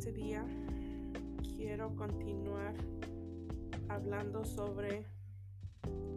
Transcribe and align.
este 0.00 0.12
día 0.12 0.42
quiero 1.58 1.94
continuar 1.94 2.74
hablando 3.90 4.46
sobre 4.46 5.04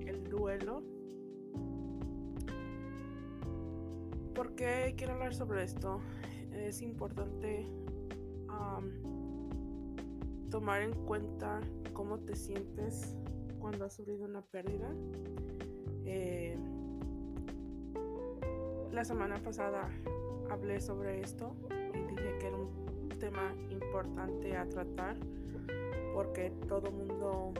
el 0.07 0.23
duelo. 0.29 0.82
¿Por 4.33 4.55
qué 4.55 4.93
quiero 4.96 5.15
hablar 5.15 5.36
sobre 5.36 5.65
esto? 5.65 6.00
Es 6.54 6.82
importante 6.82 7.68
tomar 10.50 10.83
en 10.83 10.93
cuenta 11.05 11.60
cómo 11.91 12.19
te 12.19 12.38
sientes 12.38 13.13
cuando 13.60 13.83
has 13.83 13.93
sufrido 13.97 14.24
una 14.24 14.43
pérdida. 14.43 14.96
Eh, 16.05 16.57
la 18.93 19.04
semana 19.04 19.43
pasada 19.43 19.89
hablé 20.50 20.79
sobre 20.79 21.19
esto 21.19 21.54
y 21.93 22.15
dije 22.15 22.38
que 22.39 22.47
era 22.47 22.55
un 22.55 22.83
tema 23.24 23.55
importante 23.93 24.57
a 24.57 24.68
tratar 24.68 25.15
porque 26.15 26.52
todo 26.68 26.89
mundo 26.89 27.54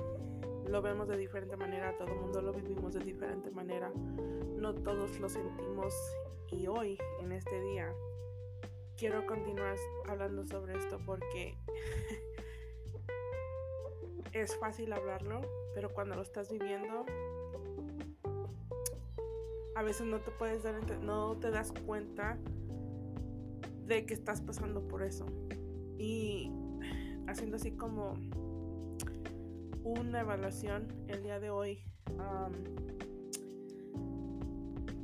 lo 0.68 0.82
vemos 0.82 1.08
de 1.08 1.16
diferente 1.16 1.56
manera, 1.56 1.96
todo 1.96 2.08
mundo 2.08 2.42
lo 2.42 2.52
vivimos 2.52 2.96
de 2.96 3.02
diferente 3.02 3.52
manera, 3.52 3.92
no 4.58 4.74
todos 4.74 5.20
lo 5.20 5.30
sentimos 5.30 5.94
y 6.50 6.66
hoy, 6.66 6.98
en 7.20 7.34
este 7.34 7.62
día, 7.62 7.94
quiero 8.98 9.28
continuar 9.28 9.76
hablando 10.08 10.44
sobre 10.44 10.76
esto 10.76 11.00
porque 11.06 11.56
es 14.32 14.58
fácil 14.58 14.92
hablarlo, 14.92 15.42
pero 15.76 15.90
cuando 15.90 16.16
lo 16.16 16.24
estás 16.24 16.52
viviendo 16.52 17.06
a 19.76 19.84
veces 19.84 20.08
no 20.08 20.20
te 20.20 20.32
puedes 20.32 20.64
dar, 20.64 20.82
no 21.02 21.38
te 21.38 21.52
das 21.52 21.72
cuenta 21.86 22.40
de 23.86 24.08
que 24.08 24.16
estás 24.16 24.42
pasando 24.42 24.88
por 24.88 25.04
eso. 25.04 25.28
Y 25.98 26.52
haciendo 27.28 27.58
así 27.58 27.72
como 27.72 28.14
una 29.84 30.22
evaluación 30.22 30.88
el 31.08 31.24
día 31.24 31.40
de 31.40 31.50
hoy, 31.50 31.84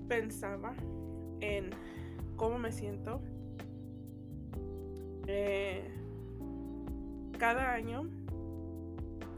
pensaba 0.07 0.73
en 1.41 1.69
cómo 2.35 2.57
me 2.57 2.71
siento. 2.71 3.21
Eh, 5.27 5.87
cada 7.37 7.71
año, 7.71 8.09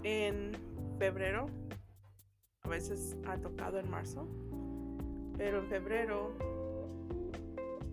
en 0.03 0.53
febrero, 0.97 1.47
a 2.63 2.69
veces 2.69 3.17
ha 3.27 3.37
tocado 3.37 3.77
en 3.79 3.89
marzo, 3.89 4.27
pero 5.37 5.59
en 5.59 5.67
febrero 5.67 6.33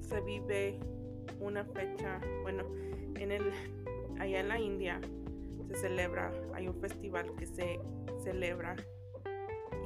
se 0.01 0.21
vive 0.21 0.79
una 1.41 1.65
fecha, 1.65 2.21
bueno, 2.43 2.65
en 3.19 3.33
el 3.33 3.53
allá 4.19 4.41
en 4.41 4.49
la 4.49 4.59
India 4.59 5.01
se 5.69 5.75
celebra, 5.75 6.33
hay 6.55 6.69
un 6.69 6.81
festival 6.81 7.35
que 7.37 7.47
se 7.47 7.79
celebra 8.23 8.77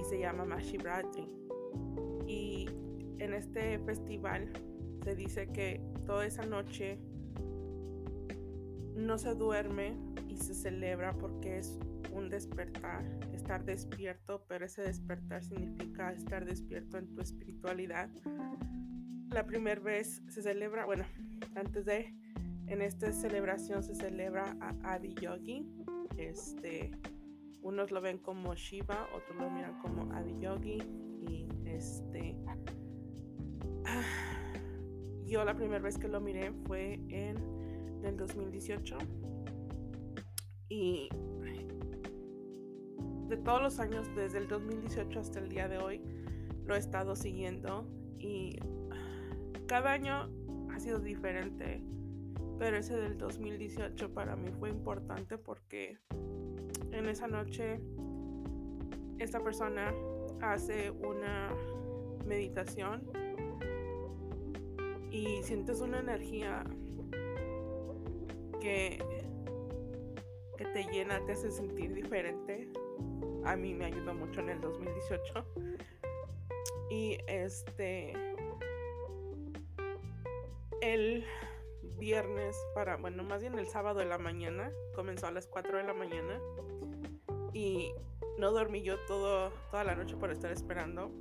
y 0.00 0.04
se 0.04 0.18
llama 0.18 0.44
Mahashivratri. 0.44 1.28
Y 2.26 2.66
en 3.18 3.34
este 3.34 3.78
festival 3.80 4.52
se 5.04 5.16
dice 5.16 5.48
que 5.48 5.80
toda 6.06 6.26
esa 6.26 6.46
noche 6.46 6.98
no 8.94 9.18
se 9.18 9.34
duerme 9.34 9.96
y 10.28 10.36
se 10.36 10.54
celebra 10.54 11.12
porque 11.14 11.58
es 11.58 11.78
un 12.12 12.28
despertar, 12.28 13.04
estar 13.32 13.64
despierto, 13.64 14.44
pero 14.48 14.66
ese 14.66 14.82
despertar 14.82 15.42
significa 15.42 16.12
estar 16.12 16.44
despierto 16.44 16.98
en 16.98 17.12
tu 17.14 17.20
espiritualidad. 17.20 18.10
La 19.30 19.46
primera 19.46 19.80
vez 19.80 20.22
se 20.28 20.42
celebra, 20.42 20.84
bueno, 20.84 21.04
antes 21.54 21.86
de, 21.86 22.14
en 22.66 22.82
esta 22.82 23.12
celebración 23.12 23.82
se 23.82 23.94
celebra 23.94 24.56
a 24.60 24.94
Adi 24.94 25.14
Yogi. 25.14 25.66
Este, 26.16 26.90
unos 27.62 27.90
lo 27.90 28.00
ven 28.00 28.18
como 28.18 28.54
Shiva, 28.54 29.08
otros 29.14 29.36
lo 29.36 29.50
miran 29.50 29.78
como 29.80 30.12
Adi 30.12 30.38
Yogi. 30.38 30.78
Y 31.28 31.46
este, 31.64 32.36
yo 35.26 35.44
la 35.44 35.54
primera 35.54 35.80
vez 35.80 35.98
que 35.98 36.08
lo 36.08 36.20
miré 36.20 36.52
fue 36.66 36.94
en 37.08 37.36
el 38.04 38.16
2018 38.16 38.98
y 40.68 41.10
de 43.28 43.36
todos 43.36 43.60
los 43.60 43.78
años, 43.78 44.08
desde 44.16 44.38
el 44.38 44.48
2018 44.48 45.20
hasta 45.20 45.38
el 45.38 45.50
día 45.50 45.68
de 45.68 45.76
hoy, 45.76 46.02
lo 46.64 46.74
he 46.74 46.78
estado 46.78 47.14
siguiendo 47.14 47.86
y 48.18 48.58
cada 49.66 49.92
año 49.92 50.30
ha 50.70 50.80
sido 50.80 50.98
diferente. 50.98 51.82
Pero 52.62 52.76
ese 52.76 52.96
del 52.96 53.18
2018 53.18 54.14
para 54.14 54.36
mí 54.36 54.52
fue 54.52 54.70
importante 54.70 55.36
porque 55.36 55.98
en 56.92 57.08
esa 57.08 57.26
noche 57.26 57.80
esta 59.18 59.42
persona 59.42 59.92
hace 60.40 60.92
una 60.92 61.52
meditación 62.24 63.02
y 65.10 65.42
sientes 65.42 65.80
una 65.80 65.98
energía 65.98 66.62
que, 68.60 69.02
que 70.56 70.64
te 70.66 70.84
llena, 70.84 71.18
te 71.26 71.32
hace 71.32 71.50
sentir 71.50 71.92
diferente 71.92 72.70
a 73.44 73.56
mí 73.56 73.74
me 73.74 73.86
ayudó 73.86 74.14
mucho 74.14 74.38
en 74.38 74.50
el 74.50 74.60
2018. 74.60 75.44
Y 76.90 77.18
este, 77.26 78.12
el 80.80 81.24
viernes 82.02 82.56
para, 82.74 82.96
bueno, 82.96 83.22
más 83.22 83.42
bien 83.42 83.56
el 83.56 83.68
sábado 83.68 84.00
de 84.00 84.06
la 84.06 84.18
mañana, 84.18 84.72
comenzó 84.92 85.28
a 85.28 85.30
las 85.30 85.46
4 85.46 85.78
de 85.78 85.84
la 85.84 85.94
mañana 85.94 86.40
y 87.52 87.92
no 88.38 88.50
dormí 88.50 88.82
yo 88.82 88.98
todo, 89.06 89.52
toda 89.70 89.84
la 89.84 89.94
noche 89.94 90.16
por 90.16 90.32
estar 90.32 90.50
esperando. 90.50 91.12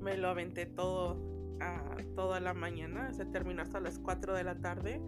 Me 0.00 0.16
lo 0.16 0.30
aventé 0.30 0.66
todo 0.66 1.16
a 1.60 1.80
toda 2.16 2.40
la 2.40 2.54
mañana, 2.54 3.12
se 3.12 3.24
terminó 3.24 3.62
hasta 3.62 3.78
las 3.78 4.00
4 4.00 4.34
de 4.34 4.42
la 4.42 4.56
tarde. 4.56 5.00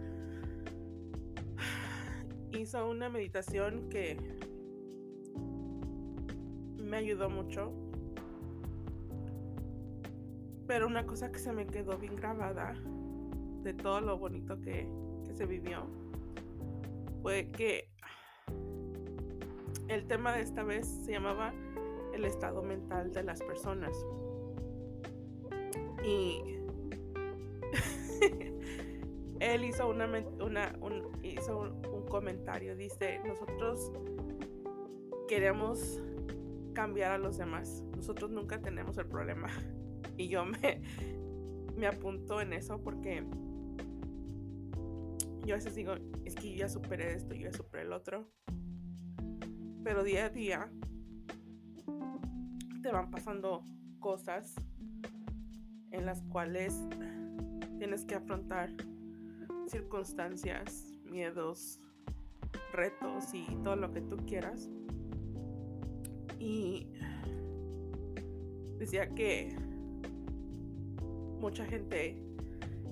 Hizo 2.53 2.89
una 2.89 3.09
meditación 3.09 3.89
que 3.89 4.15
me 6.77 6.95
ayudó 6.95 7.29
mucho. 7.29 7.73
Pero 10.65 10.87
una 10.87 11.05
cosa 11.05 11.29
que 11.29 11.39
se 11.39 11.51
me 11.51 11.67
quedó 11.67 11.97
bien 11.97 12.15
grabada 12.15 12.73
de 13.69 13.75
todo 13.75 14.01
lo 14.01 14.17
bonito 14.17 14.59
que, 14.61 14.87
se 15.35 15.45
vivió 15.45 15.85
fue 17.21 17.51
que 17.51 17.87
el 19.87 20.07
tema 20.07 20.33
de 20.33 20.41
esta 20.41 20.63
vez 20.63 20.87
se 20.87 21.11
llamaba 21.11 21.53
el 22.13 22.25
estado 22.25 22.63
mental 22.63 23.13
de 23.13 23.23
las 23.23 23.41
personas. 23.43 23.95
Y 26.03 26.41
él 29.39 29.63
hizo, 29.63 29.87
una, 29.87 30.07
una 30.39 30.75
un, 30.81 31.11
hizo 31.23 31.59
un 31.61 32.05
comentario, 32.07 32.75
dice, 32.75 33.21
nosotros 33.25 33.91
queremos 35.27 36.01
cambiar 36.73 37.11
a 37.11 37.17
los 37.19 37.37
demás. 37.37 37.83
Nosotros 37.95 38.31
nunca 38.31 38.59
tenemos 38.59 38.97
el 38.97 39.05
problema. 39.05 39.47
Y 40.17 40.27
yo 40.27 40.43
me, 40.43 40.81
me 41.77 41.87
apunto 41.87 42.41
en 42.41 42.51
eso 42.51 42.81
porque 42.81 43.23
yo 45.49 45.55
a 45.55 45.57
veces 45.57 45.73
digo, 45.73 45.95
es 46.25 46.35
que 46.35 46.55
ya 46.55 46.69
superé 46.69 47.15
esto, 47.15 47.33
yo 47.33 47.49
ya 47.49 47.51
superé 47.51 47.81
el 47.81 47.91
otro. 47.91 48.29
Pero 49.83 50.03
día 50.03 50.25
a 50.25 50.29
día 50.29 50.71
te 52.83 52.91
van 52.91 53.09
pasando 53.09 53.63
cosas 53.99 54.53
en 55.89 56.05
las 56.05 56.21
cuales 56.25 56.75
tienes 57.79 58.05
que 58.05 58.13
afrontar 58.13 58.69
circunstancias, 59.65 60.93
miedos, 61.03 61.79
retos 62.71 63.33
y 63.33 63.47
todo 63.63 63.75
lo 63.75 63.91
que 63.91 64.01
tú 64.01 64.17
quieras. 64.27 64.69
Y 66.37 66.91
decía 68.77 69.09
que 69.15 69.57
mucha 71.39 71.65
gente 71.65 72.23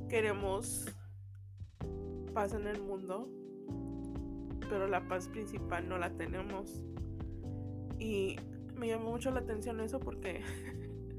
queremos 0.10 0.88
paz 2.38 2.54
en 2.54 2.68
el 2.68 2.80
mundo, 2.80 3.28
pero 4.70 4.88
la 4.88 5.08
paz 5.08 5.28
principal 5.28 5.90
no 5.90 5.98
la 5.98 6.12
tenemos. 6.12 6.84
Y 7.98 8.36
me 8.76 8.90
llamó 8.90 9.10
mucho 9.10 9.32
la 9.32 9.40
atención 9.40 9.80
eso 9.80 10.00
porque 10.00 10.42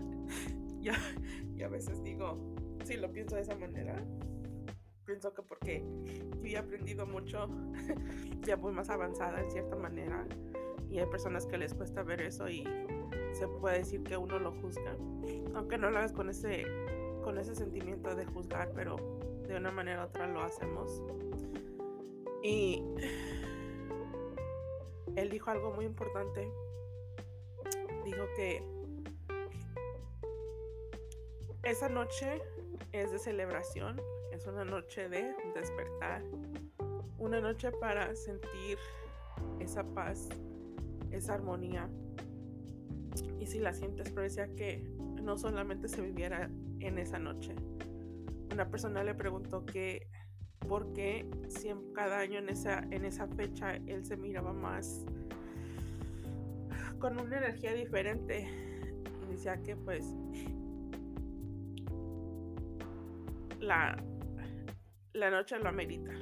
ya, 0.80 0.94
ya 1.56 1.66
a 1.66 1.70
veces 1.70 2.04
digo, 2.04 2.38
si 2.84 2.98
lo 2.98 3.10
pienso 3.10 3.34
de 3.34 3.42
esa 3.42 3.56
manera, 3.56 4.00
pienso 5.06 5.34
que 5.34 5.42
porque 5.42 5.84
yo 6.40 6.50
he 6.50 6.56
aprendido 6.56 7.04
mucho, 7.04 7.48
ya 8.46 8.54
voy 8.54 8.72
más 8.72 8.88
avanzada 8.88 9.42
en 9.42 9.50
cierta 9.50 9.74
manera 9.74 10.24
y 10.88 11.00
hay 11.00 11.06
personas 11.06 11.46
que 11.46 11.58
les 11.58 11.74
cuesta 11.74 12.04
ver 12.04 12.20
eso 12.20 12.48
y 12.48 12.62
se 13.32 13.48
puede 13.60 13.78
decir 13.78 14.04
que 14.04 14.16
uno 14.16 14.38
lo 14.38 14.52
juzga, 14.52 14.96
aunque 15.56 15.78
no 15.78 15.90
lo 15.90 15.98
hagas 15.98 16.12
con 16.12 16.30
ese 16.30 16.64
con 17.24 17.38
ese 17.38 17.56
sentimiento 17.56 18.14
de 18.14 18.24
juzgar, 18.24 18.70
pero 18.72 19.18
de 19.48 19.56
una 19.56 19.70
manera 19.70 20.04
u 20.04 20.08
otra 20.08 20.26
lo 20.26 20.42
hacemos. 20.42 21.02
Y 22.42 22.84
él 25.16 25.30
dijo 25.30 25.50
algo 25.50 25.72
muy 25.72 25.86
importante. 25.86 26.52
Dijo 28.04 28.24
que 28.36 28.62
esa 31.62 31.88
noche 31.88 32.40
es 32.92 33.10
de 33.10 33.18
celebración, 33.18 34.00
es 34.32 34.46
una 34.46 34.64
noche 34.64 35.08
de 35.08 35.34
despertar, 35.54 36.22
una 37.18 37.40
noche 37.40 37.70
para 37.72 38.14
sentir 38.14 38.78
esa 39.58 39.82
paz, 39.82 40.28
esa 41.10 41.34
armonía. 41.34 41.88
Y 43.40 43.46
si 43.46 43.58
la 43.58 43.72
sientes, 43.72 44.10
pero 44.10 44.22
decía 44.22 44.54
que 44.54 44.88
no 45.22 45.36
solamente 45.36 45.88
se 45.88 46.00
viviera 46.00 46.48
en 46.80 46.98
esa 46.98 47.18
noche. 47.18 47.54
Una 48.52 48.68
persona 48.70 49.02
le 49.04 49.14
preguntó 49.14 49.64
que 49.64 50.08
por 50.66 50.92
qué 50.92 51.28
cada 51.94 52.18
año 52.18 52.38
en 52.38 52.48
esa, 52.48 52.80
en 52.90 53.04
esa 53.04 53.26
fecha 53.28 53.76
él 53.86 54.04
se 54.04 54.16
miraba 54.16 54.52
más 54.52 55.04
con 56.98 57.18
una 57.18 57.38
energía 57.38 57.74
diferente. 57.74 58.48
Y 59.26 59.32
decía 59.32 59.62
que 59.62 59.76
pues 59.76 60.04
la, 63.60 64.02
la 65.12 65.30
noche 65.30 65.58
lo 65.58 65.68
amerita, 65.68 66.12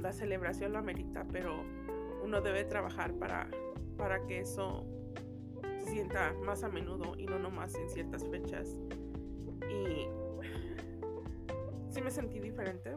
la 0.00 0.12
celebración 0.12 0.72
lo 0.72 0.78
amerita, 0.78 1.26
pero 1.30 1.64
uno 2.22 2.40
debe 2.40 2.64
trabajar 2.64 3.14
para, 3.14 3.48
para 3.96 4.26
que 4.26 4.40
eso 4.40 4.86
se 5.84 5.92
sienta 5.92 6.32
más 6.44 6.64
a 6.64 6.68
menudo 6.68 7.14
y 7.16 7.26
no 7.26 7.38
nomás 7.38 7.74
en 7.74 7.88
ciertas 7.88 8.24
fechas. 8.28 8.76
Y 9.70 10.06
me 12.06 12.12
sentí 12.12 12.38
diferente. 12.38 12.96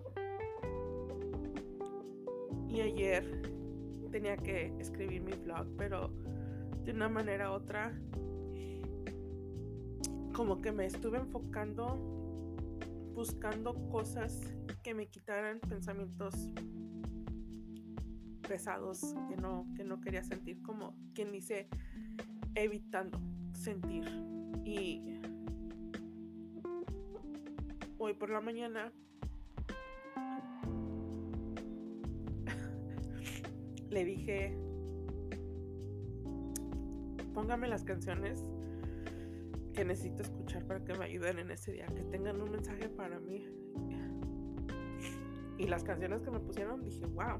Y 2.67 2.81
ayer 2.81 3.41
tenía 4.11 4.37
que 4.37 4.71
escribir 4.79 5.23
mi 5.23 5.31
blog, 5.31 5.65
pero 5.79 6.09
de 6.83 6.91
una 6.91 7.09
manera 7.09 7.49
u 7.49 7.55
otra, 7.55 7.91
como 10.31 10.61
que 10.61 10.71
me 10.71 10.85
estuve 10.85 11.17
enfocando 11.17 11.97
buscando 13.15 13.73
cosas 13.89 14.41
que 14.83 14.93
me 14.93 15.07
quitaran 15.07 15.59
pensamientos 15.59 16.35
pesados 18.47 19.15
que 19.27 19.35
no, 19.37 19.65
que 19.75 19.83
no 19.83 19.99
quería 20.01 20.23
sentir, 20.23 20.61
como 20.61 20.95
quien 21.15 21.31
dice, 21.31 21.67
evitando 22.53 23.19
sentir. 23.53 24.05
Y 24.63 25.18
hoy 27.99 28.13
por 28.13 28.29
la 28.29 28.39
mañana 28.39 28.91
le 33.89 34.05
dije, 34.05 34.57
póngame 37.33 37.67
las 37.67 37.83
canciones 37.83 38.41
que 39.73 39.83
necesito 39.83 40.23
escuchar 40.23 40.65
para 40.65 40.83
que 40.83 40.93
me 40.93 41.05
ayuden 41.05 41.39
en 41.39 41.51
ese 41.51 41.73
día, 41.73 41.87
que 41.87 42.03
tengan 42.03 42.41
un 42.41 42.51
mensaje 42.51 42.87
para 42.89 43.19
mí. 43.19 43.45
Y 45.57 45.67
las 45.67 45.83
canciones 45.83 46.21
que 46.21 46.31
me 46.31 46.39
pusieron 46.39 46.81
dije, 46.83 47.05
wow. 47.05 47.37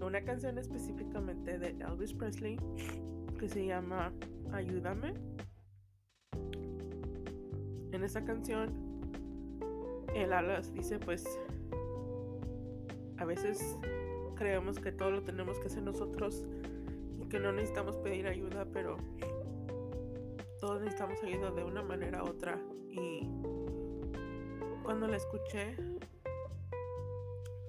Una 0.06 0.24
canción 0.24 0.56
específicamente 0.56 1.58
de 1.58 1.76
Elvis 1.82 2.14
Presley 2.14 2.58
que 3.38 3.48
se 3.48 3.66
llama 3.66 4.12
Ayúdame. 4.52 5.33
En 8.04 8.10
esa 8.10 8.22
canción, 8.22 8.68
el 10.14 10.34
Alas 10.34 10.74
dice 10.74 10.98
pues, 10.98 11.24
a 13.16 13.24
veces 13.24 13.78
creemos 14.36 14.78
que 14.78 14.92
todo 14.92 15.10
lo 15.10 15.22
tenemos 15.22 15.58
que 15.58 15.68
hacer 15.68 15.82
nosotros 15.82 16.44
que 17.30 17.40
no 17.40 17.50
necesitamos 17.52 17.96
pedir 17.96 18.26
ayuda, 18.26 18.66
pero 18.70 18.98
todos 20.60 20.82
necesitamos 20.82 21.22
ayuda 21.22 21.50
de 21.52 21.64
una 21.64 21.82
manera 21.82 22.22
u 22.22 22.26
otra. 22.26 22.60
Y 22.90 23.26
cuando 24.82 25.08
la 25.08 25.16
escuché, 25.16 25.74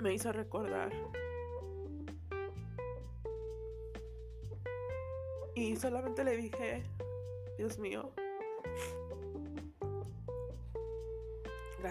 me 0.01 0.15
hizo 0.15 0.33
recordar. 0.33 0.91
Y 5.55 5.77
solamente 5.77 6.25
le 6.25 6.35
dije, 6.35 6.83
Dios 7.57 7.79
mío, 7.79 8.11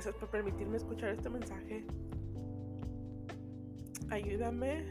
gracias 0.04 0.20
por 0.20 0.28
permitirme 0.28 0.76
escuchar 0.76 1.14
este 1.14 1.30
mensaje. 1.30 1.82
Ayúdame 4.10 4.84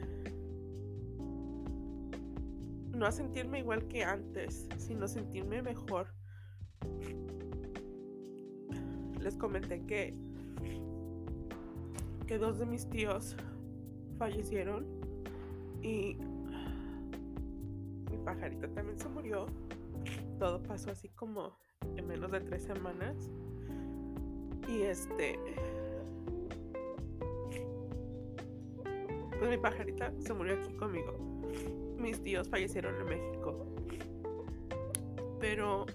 no 2.93 3.05
a 3.05 3.11
sentirme 3.11 3.59
igual 3.59 3.87
que 3.87 4.03
antes, 4.03 4.67
sino 4.77 5.07
sentirme 5.07 5.61
mejor. 5.61 6.07
Les 9.19 9.37
comenté 9.37 9.85
que 9.85 10.17
que 12.25 12.39
dos 12.39 12.57
de 12.57 12.65
mis 12.65 12.89
tíos 12.89 13.35
fallecieron 14.17 14.87
y 15.83 16.17
mi 18.09 18.17
pajarita 18.25 18.67
también 18.69 18.97
se 18.97 19.09
murió. 19.09 19.45
Todo 20.39 20.63
pasó 20.63 20.89
así 20.89 21.09
como 21.09 21.55
en 21.97 22.07
menos 22.07 22.31
de 22.31 22.39
tres 22.39 22.63
semanas. 22.63 23.29
Y 24.73 24.81
este. 24.81 25.39
Pues 29.37 29.49
mi 29.49 29.57
pajarita 29.57 30.11
se 30.19 30.33
murió 30.33 30.55
aquí 30.55 30.73
conmigo 30.73 31.33
mis 32.03 32.21
tíos 32.21 32.47
fallecieron 32.49 32.95
en 32.97 33.05
México. 33.05 33.65
Pero 35.39 35.85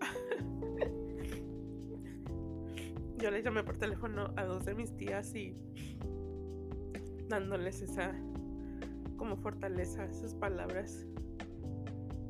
yo 3.18 3.30
le 3.30 3.42
llamé 3.42 3.64
por 3.64 3.78
teléfono 3.78 4.34
a 4.36 4.44
dos 4.44 4.66
de 4.66 4.74
mis 4.74 4.94
tías 4.96 5.34
y 5.34 5.56
dándoles 7.28 7.80
esa 7.80 8.12
como 9.16 9.38
fortaleza, 9.38 10.04
esas 10.04 10.34
palabras, 10.34 11.06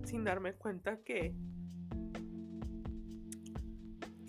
sin 0.04 0.22
darme 0.22 0.54
cuenta 0.54 1.02
que 1.02 1.34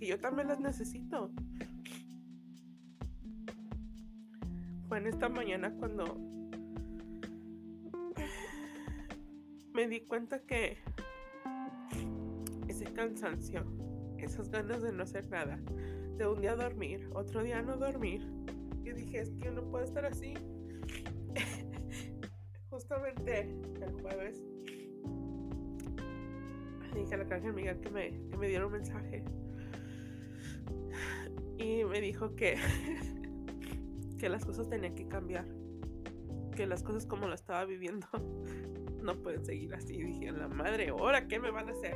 que 0.04 0.10
yo 0.10 0.20
también 0.20 0.50
las 0.50 0.60
necesito. 0.60 1.32
Fue 4.90 4.98
en 4.98 5.08
esta 5.08 5.30
mañana 5.30 5.74
cuando 5.80 6.18
me 9.74 9.88
di 9.88 10.02
cuenta 10.02 10.42
que 10.42 10.78
ese 12.68 12.84
cansancio, 12.92 13.64
esas 14.18 14.50
ganas 14.50 14.82
de 14.82 14.92
no 14.92 15.04
hacer 15.04 15.30
nada, 15.30 15.58
de 16.18 16.28
un 16.28 16.42
día 16.42 16.58
dormir, 16.58 17.10
otro 17.14 17.42
día 17.42 17.62
no 17.62 17.78
dormir, 17.78 18.30
yo 18.84 18.94
dije, 18.94 19.22
es 19.22 19.30
que 19.30 19.46
yo 19.46 19.52
no 19.54 19.64
puedo 19.72 19.86
estar 19.86 20.06
así. 20.06 20.34
Justamente 22.70 23.50
el 23.82 24.02
jueves 24.02 24.44
dije 26.94 27.16
a 27.16 27.18
la 27.18 27.36
Ángel 27.36 27.54
Miguel 27.54 27.80
que 27.80 27.90
me, 27.90 28.10
que 28.30 28.38
me 28.38 28.50
diera 28.50 28.68
un 28.68 28.74
mensaje 28.74 29.24
y 31.64 31.86
me 31.86 32.02
dijo 32.02 32.36
que, 32.36 32.58
que 34.20 34.28
las 34.28 34.46
cosas 34.46 34.70
tenían 34.70 34.96
que 34.96 35.08
cambiar, 35.08 35.46
que 36.56 36.68
las 36.68 36.84
cosas 36.84 37.06
como 37.06 37.28
lo 37.28 37.34
estaba 37.34 37.64
viviendo 37.66 38.08
no 39.02 39.16
pueden 39.22 39.46
seguir 39.46 39.74
así. 39.74 40.02
Dije, 40.02 40.32
la 40.32 40.48
madre, 40.48 40.90
ahora 40.90 41.28
qué 41.28 41.40
me 41.40 41.52
van 41.52 41.70
a 41.70 41.72
hacer? 41.72 41.96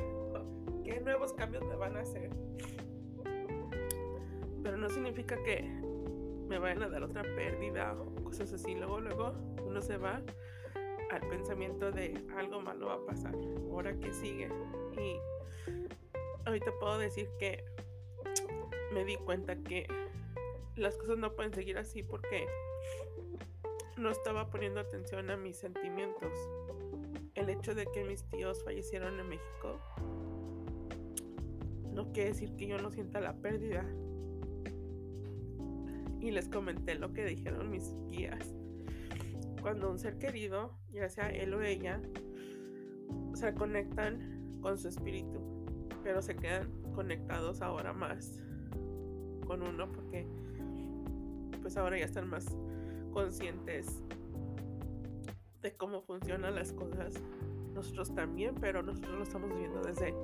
¿Qué 0.84 1.00
nuevos 1.00 1.34
cambios 1.34 1.64
me 1.66 1.76
van 1.76 1.96
a 1.96 2.00
hacer? 2.00 2.30
Pero 4.62 4.76
no 4.78 4.88
significa 4.88 5.42
que 5.42 5.62
me 6.48 6.58
vayan 6.58 6.82
a 6.82 6.88
dar 6.88 7.02
otra 7.02 7.22
pérdida 7.22 7.92
o 7.92 8.24
cosas 8.24 8.52
así. 8.52 8.74
Luego, 8.74 9.00
luego 9.00 9.34
uno 9.66 9.82
se 9.82 9.98
va 9.98 10.22
al 11.10 11.28
pensamiento 11.28 11.90
de 11.90 12.26
algo 12.36 12.60
malo 12.60 12.86
va 12.86 12.94
a 12.94 13.06
pasar. 13.06 13.34
Ahora 13.70 13.98
qué 13.98 14.12
sigue. 14.12 14.48
Y 14.98 15.18
ahorita 16.46 16.70
puedo 16.80 16.98
decir 16.98 17.28
que 17.38 17.64
me 18.92 19.04
di 19.04 19.16
cuenta 19.16 19.56
que 19.56 19.86
las 20.76 20.96
cosas 20.96 21.18
no 21.18 21.34
pueden 21.34 21.52
seguir 21.52 21.78
así 21.78 22.02
porque 22.02 22.46
no 23.96 24.10
estaba 24.10 24.50
poniendo 24.50 24.80
atención 24.80 25.30
a 25.30 25.36
mis 25.36 25.56
sentimientos 25.56 26.32
el 27.34 27.50
hecho 27.50 27.74
de 27.74 27.86
que 27.86 28.04
mis 28.04 28.24
tíos 28.24 28.62
fallecieron 28.64 29.18
en 29.18 29.28
México 29.28 29.80
no 31.98 32.12
quiere 32.12 32.28
decir 32.28 32.54
que 32.54 32.68
yo 32.68 32.78
no 32.78 32.92
sienta 32.92 33.20
la 33.20 33.34
pérdida. 33.34 33.84
Y 36.20 36.30
les 36.30 36.48
comenté 36.48 36.94
lo 36.94 37.12
que 37.12 37.24
dijeron 37.24 37.70
mis 37.70 37.92
guías. 38.08 38.54
Cuando 39.62 39.90
un 39.90 39.98
ser 39.98 40.16
querido, 40.16 40.78
ya 40.92 41.08
sea 41.08 41.28
él 41.28 41.52
o 41.54 41.60
ella, 41.60 42.00
se 43.34 43.52
conectan 43.52 44.60
con 44.60 44.78
su 44.78 44.86
espíritu, 44.86 45.40
pero 46.04 46.22
se 46.22 46.36
quedan 46.36 46.70
conectados 46.94 47.62
ahora 47.62 47.92
más 47.92 48.40
con 49.48 49.62
uno 49.62 49.90
porque 49.90 50.26
pues 51.62 51.76
ahora 51.76 51.98
ya 51.98 52.04
están 52.04 52.28
más 52.28 52.46
conscientes 53.12 54.02
de 55.62 55.72
cómo 55.72 56.02
funcionan 56.02 56.54
las 56.54 56.72
cosas. 56.72 57.14
Nosotros 57.74 58.14
también, 58.14 58.54
pero 58.60 58.82
nosotros 58.82 59.16
lo 59.16 59.22
estamos 59.22 59.56
viendo 59.58 59.80
desde 59.82 60.14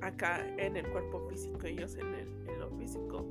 acá 0.00 0.46
en 0.58 0.76
el 0.76 0.86
cuerpo 0.88 1.26
físico, 1.28 1.58
ellos 1.64 1.96
en, 1.96 2.14
el, 2.14 2.48
en 2.48 2.60
lo 2.60 2.70
físico, 2.70 3.24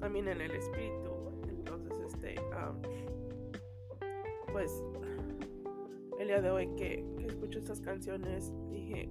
también 0.00 0.28
en 0.28 0.40
el 0.40 0.50
espíritu. 0.50 1.10
Entonces, 1.48 1.98
este, 2.06 2.34
pues 4.52 4.82
el 6.18 6.28
día 6.28 6.40
de 6.40 6.50
hoy 6.50 6.68
que 6.76 7.04
escucho 7.26 7.58
estas 7.58 7.80
canciones, 7.80 8.52
dije, 8.70 9.10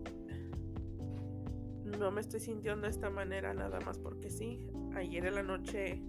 no 1.97 2.11
me 2.11 2.21
estoy 2.21 2.39
sintiendo 2.39 2.83
de 2.83 2.89
esta 2.89 3.09
manera 3.09 3.53
nada 3.53 3.79
más 3.81 3.99
porque 3.99 4.29
sí. 4.29 4.67
Ayer 4.95 5.25
en 5.25 5.35
la 5.35 5.43
noche 5.43 6.01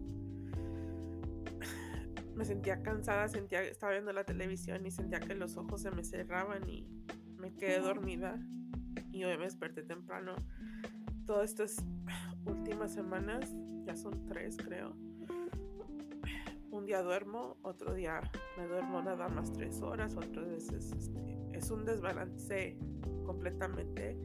me 2.35 2.45
sentía 2.45 2.83
cansada, 2.83 3.29
sentía 3.29 3.63
estaba 3.63 3.93
viendo 3.93 4.13
la 4.13 4.25
televisión 4.25 4.85
y 4.87 4.91
sentía 4.91 5.21
que 5.21 5.35
los 5.35 5.57
ojos 5.57 5.83
se 5.83 5.91
me 5.91 6.05
cerraban 6.05 6.69
y 6.69 6.89
me 7.37 7.55
quedé 7.55 7.81
dormida 7.81 8.39
y 9.13 9.25
hoy 9.25 9.37
me 9.39 9.45
desperté 9.45 9.83
temprano. 9.83 10.35
Todas 11.27 11.51
estas 11.51 11.85
últimas 12.45 12.93
semanas, 12.93 13.55
ya 13.85 13.97
son 13.97 14.27
tres 14.27 14.57
creo. 14.57 14.97
Un 16.71 16.87
día 16.87 17.03
duermo, 17.03 17.57
otro 17.63 17.95
día 17.95 18.21
me 18.59 18.67
duermo 18.67 19.01
nada 19.01 19.29
más 19.29 19.53
tres 19.53 19.81
horas, 19.81 20.17
otras 20.17 20.49
veces 20.49 20.93
este, 20.93 21.39
es 21.53 21.71
un 21.71 21.85
desbalance 21.85 22.77
completamente 23.25 24.19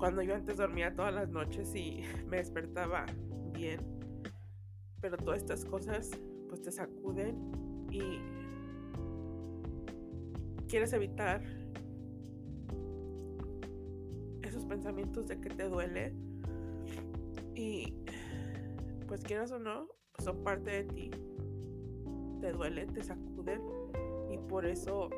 cuando 0.00 0.22
yo 0.22 0.34
antes 0.34 0.56
dormía 0.56 0.94
todas 0.94 1.14
las 1.14 1.28
noches 1.28 1.74
y 1.76 2.02
me 2.26 2.38
despertaba 2.38 3.04
bien. 3.52 3.80
Pero 5.02 5.18
todas 5.18 5.42
estas 5.42 5.64
cosas 5.64 6.10
pues 6.48 6.62
te 6.62 6.72
sacuden 6.72 7.36
y 7.90 8.00
quieres 10.66 10.92
evitar 10.94 11.42
esos 14.42 14.64
pensamientos 14.64 15.28
de 15.28 15.40
que 15.40 15.50
te 15.50 15.68
duele 15.68 16.14
y 17.54 17.94
pues 19.06 19.22
quieras 19.22 19.52
o 19.52 19.58
no 19.58 19.86
son 20.18 20.42
parte 20.42 20.70
de 20.70 20.84
ti 20.84 21.10
te 22.40 22.52
duele 22.52 22.86
te 22.86 23.02
sacuden 23.02 23.62
y 24.30 24.38
por 24.38 24.66
eso 24.66 25.10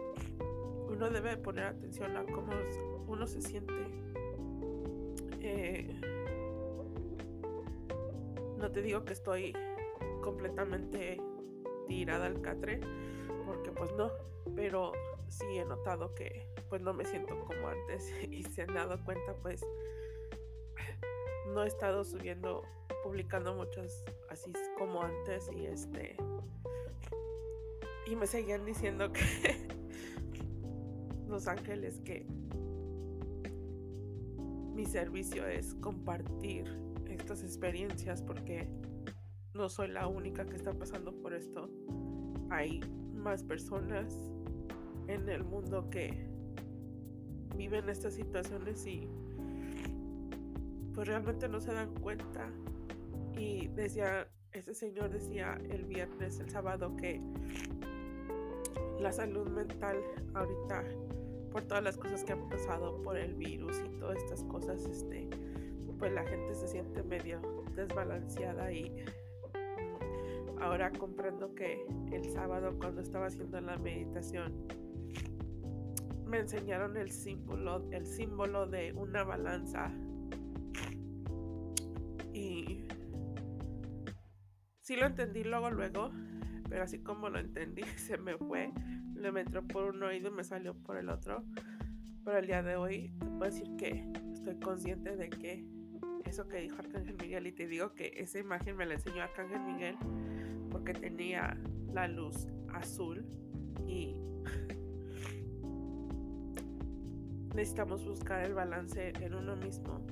uno 0.88 1.10
debe 1.10 1.36
poner 1.36 1.64
atención 1.64 2.16
a 2.16 2.24
cómo 2.24 2.52
uno 3.06 3.26
se 3.26 3.40
siente 3.40 3.72
eh, 5.42 6.00
no 8.58 8.70
te 8.70 8.80
digo 8.80 9.04
que 9.04 9.12
estoy 9.12 9.54
completamente 10.22 11.20
tirada 11.88 12.26
al 12.26 12.40
catre, 12.40 12.80
porque 13.44 13.72
pues 13.72 13.92
no, 13.92 14.10
pero 14.54 14.92
sí 15.28 15.58
he 15.58 15.64
notado 15.64 16.14
que 16.14 16.46
pues 16.68 16.80
no 16.80 16.92
me 16.92 17.04
siento 17.04 17.38
como 17.46 17.68
antes 17.68 18.12
y 18.30 18.44
se 18.44 18.62
han 18.62 18.74
dado 18.74 19.02
cuenta 19.04 19.34
pues 19.42 19.64
no 21.48 21.64
he 21.64 21.66
estado 21.66 22.04
subiendo, 22.04 22.62
publicando 23.02 23.54
muchas 23.54 24.04
así 24.30 24.52
como 24.78 25.02
antes 25.02 25.50
y 25.54 25.66
este 25.66 26.16
y 28.06 28.16
me 28.16 28.26
seguían 28.26 28.64
diciendo 28.64 29.12
que 29.12 29.22
Los 31.28 31.48
Ángeles 31.48 32.00
que 32.04 32.26
mi 34.82 34.88
servicio 34.88 35.46
es 35.46 35.74
compartir 35.74 36.64
estas 37.08 37.44
experiencias 37.44 38.20
porque 38.20 38.68
no 39.54 39.68
soy 39.68 39.86
la 39.86 40.08
única 40.08 40.44
que 40.44 40.56
está 40.56 40.72
pasando 40.72 41.12
por 41.12 41.34
esto. 41.34 41.70
Hay 42.50 42.80
más 43.14 43.44
personas 43.44 44.18
en 45.06 45.28
el 45.28 45.44
mundo 45.44 45.88
que 45.88 46.26
viven 47.56 47.88
estas 47.88 48.14
situaciones 48.14 48.84
y 48.84 49.08
pues 50.92 51.06
realmente 51.06 51.48
no 51.48 51.60
se 51.60 51.72
dan 51.72 51.94
cuenta. 51.94 52.50
Y 53.38 53.68
decía, 53.68 54.26
ese 54.50 54.74
señor 54.74 55.10
decía 55.10 55.60
el 55.70 55.84
viernes, 55.84 56.40
el 56.40 56.50
sábado, 56.50 56.96
que 56.96 57.20
la 58.98 59.12
salud 59.12 59.48
mental 59.48 59.98
ahorita 60.34 60.82
por 61.52 61.62
todas 61.64 61.84
las 61.84 61.96
cosas 61.96 62.24
que 62.24 62.32
han 62.32 62.48
pasado 62.48 63.02
por 63.02 63.16
el 63.16 63.34
virus 63.34 63.80
y 63.84 63.98
todas 63.98 64.16
estas 64.18 64.42
cosas, 64.44 64.84
este, 64.86 65.28
pues 65.98 66.12
la 66.12 66.24
gente 66.24 66.54
se 66.54 66.66
siente 66.66 67.02
medio 67.02 67.40
desbalanceada 67.76 68.72
y 68.72 69.04
ahora 70.60 70.90
comprendo 70.90 71.54
que 71.54 71.86
el 72.10 72.30
sábado 72.30 72.76
cuando 72.78 73.02
estaba 73.02 73.26
haciendo 73.26 73.60
la 73.60 73.76
meditación 73.76 74.66
me 76.26 76.38
enseñaron 76.38 76.96
el 76.96 77.10
símbolo, 77.10 77.86
el 77.90 78.06
símbolo 78.06 78.66
de 78.66 78.92
una 78.94 79.22
balanza 79.22 79.92
y 82.32 82.86
sí 84.80 84.96
lo 84.96 85.06
entendí 85.06 85.44
luego 85.44 85.70
luego, 85.70 86.10
pero 86.72 86.84
así 86.84 87.00
como 87.00 87.28
lo 87.28 87.38
entendí 87.38 87.82
se 87.96 88.16
me 88.16 88.38
fue 88.38 88.72
me 89.30 89.42
entró 89.42 89.62
por 89.62 89.84
un 89.84 90.02
oído 90.02 90.30
y 90.30 90.32
me 90.32 90.42
salió 90.42 90.74
por 90.74 90.96
el 90.96 91.08
otro. 91.08 91.44
Pero 92.24 92.38
el 92.38 92.46
día 92.46 92.62
de 92.62 92.76
hoy 92.76 93.12
te 93.20 93.26
puedo 93.26 93.44
decir 93.44 93.76
que 93.76 94.10
estoy 94.32 94.56
consciente 94.56 95.14
de 95.14 95.30
que 95.30 95.64
eso 96.24 96.48
que 96.48 96.62
dijo 96.62 96.76
Arcángel 96.78 97.14
Miguel, 97.20 97.46
y 97.46 97.52
te 97.52 97.68
digo 97.68 97.94
que 97.94 98.14
esa 98.16 98.38
imagen 98.38 98.76
me 98.76 98.86
la 98.86 98.94
enseñó 98.94 99.22
Arcángel 99.22 99.60
Miguel 99.60 99.96
porque 100.70 100.94
tenía 100.94 101.56
la 101.92 102.08
luz 102.08 102.48
azul 102.72 103.24
y 103.86 104.16
necesitamos 107.54 108.04
buscar 108.04 108.44
el 108.44 108.54
balance 108.54 109.12
en 109.20 109.34
uno 109.34 109.54
mismo. 109.54 110.04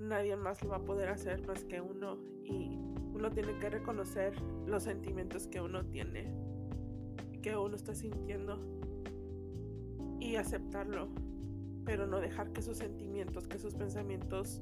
Nadie 0.00 0.34
más 0.36 0.64
lo 0.64 0.70
va 0.70 0.78
a 0.78 0.84
poder 0.84 1.10
hacer 1.10 1.46
más 1.46 1.64
que 1.64 1.80
uno 1.80 2.18
y 2.44 2.78
uno 3.18 3.30
tiene 3.30 3.58
que 3.58 3.68
reconocer 3.68 4.32
los 4.66 4.84
sentimientos 4.84 5.48
que 5.48 5.60
uno 5.60 5.84
tiene 5.84 6.32
que 7.42 7.56
uno 7.56 7.76
está 7.76 7.94
sintiendo 7.94 8.58
y 10.20 10.36
aceptarlo, 10.36 11.08
pero 11.84 12.06
no 12.06 12.20
dejar 12.20 12.52
que 12.52 12.60
esos 12.60 12.78
sentimientos, 12.78 13.46
que 13.46 13.56
esos 13.56 13.74
pensamientos 13.74 14.60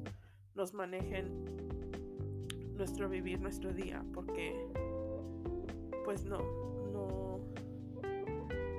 nos 0.54 0.74
manejen 0.74 1.44
nuestro 2.76 3.08
vivir, 3.08 3.40
nuestro 3.40 3.72
día, 3.72 4.04
porque 4.12 4.54
pues 6.04 6.24
no, 6.24 6.38
no, 6.92 7.40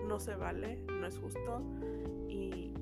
no 0.08 0.20
se 0.20 0.36
vale, 0.36 0.84
no 0.88 1.06
es 1.06 1.18
justo 1.18 1.62
y, 2.30 2.74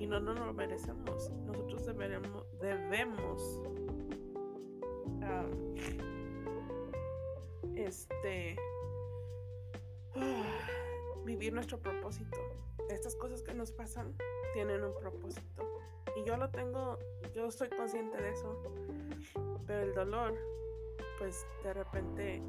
y 0.00 0.06
no, 0.06 0.20
no, 0.20 0.34
lo 0.34 0.52
merecemos. 0.52 1.30
Nosotros 1.46 1.86
deberemos, 1.86 2.44
debemos 2.60 3.62
este 7.84 8.56
vivir 11.24 11.52
nuestro 11.52 11.78
propósito. 11.78 12.38
Estas 12.90 13.16
cosas 13.16 13.42
que 13.42 13.54
nos 13.54 13.72
pasan 13.72 14.14
tienen 14.52 14.84
un 14.84 14.94
propósito. 14.94 15.80
Y 16.16 16.24
yo 16.26 16.36
lo 16.36 16.50
tengo, 16.50 16.98
yo 17.34 17.46
estoy 17.46 17.68
consciente 17.70 18.20
de 18.20 18.30
eso. 18.30 18.62
Pero 19.66 19.80
el 19.80 19.94
dolor, 19.94 20.34
pues 21.18 21.46
de 21.62 21.72
repente 21.72 22.42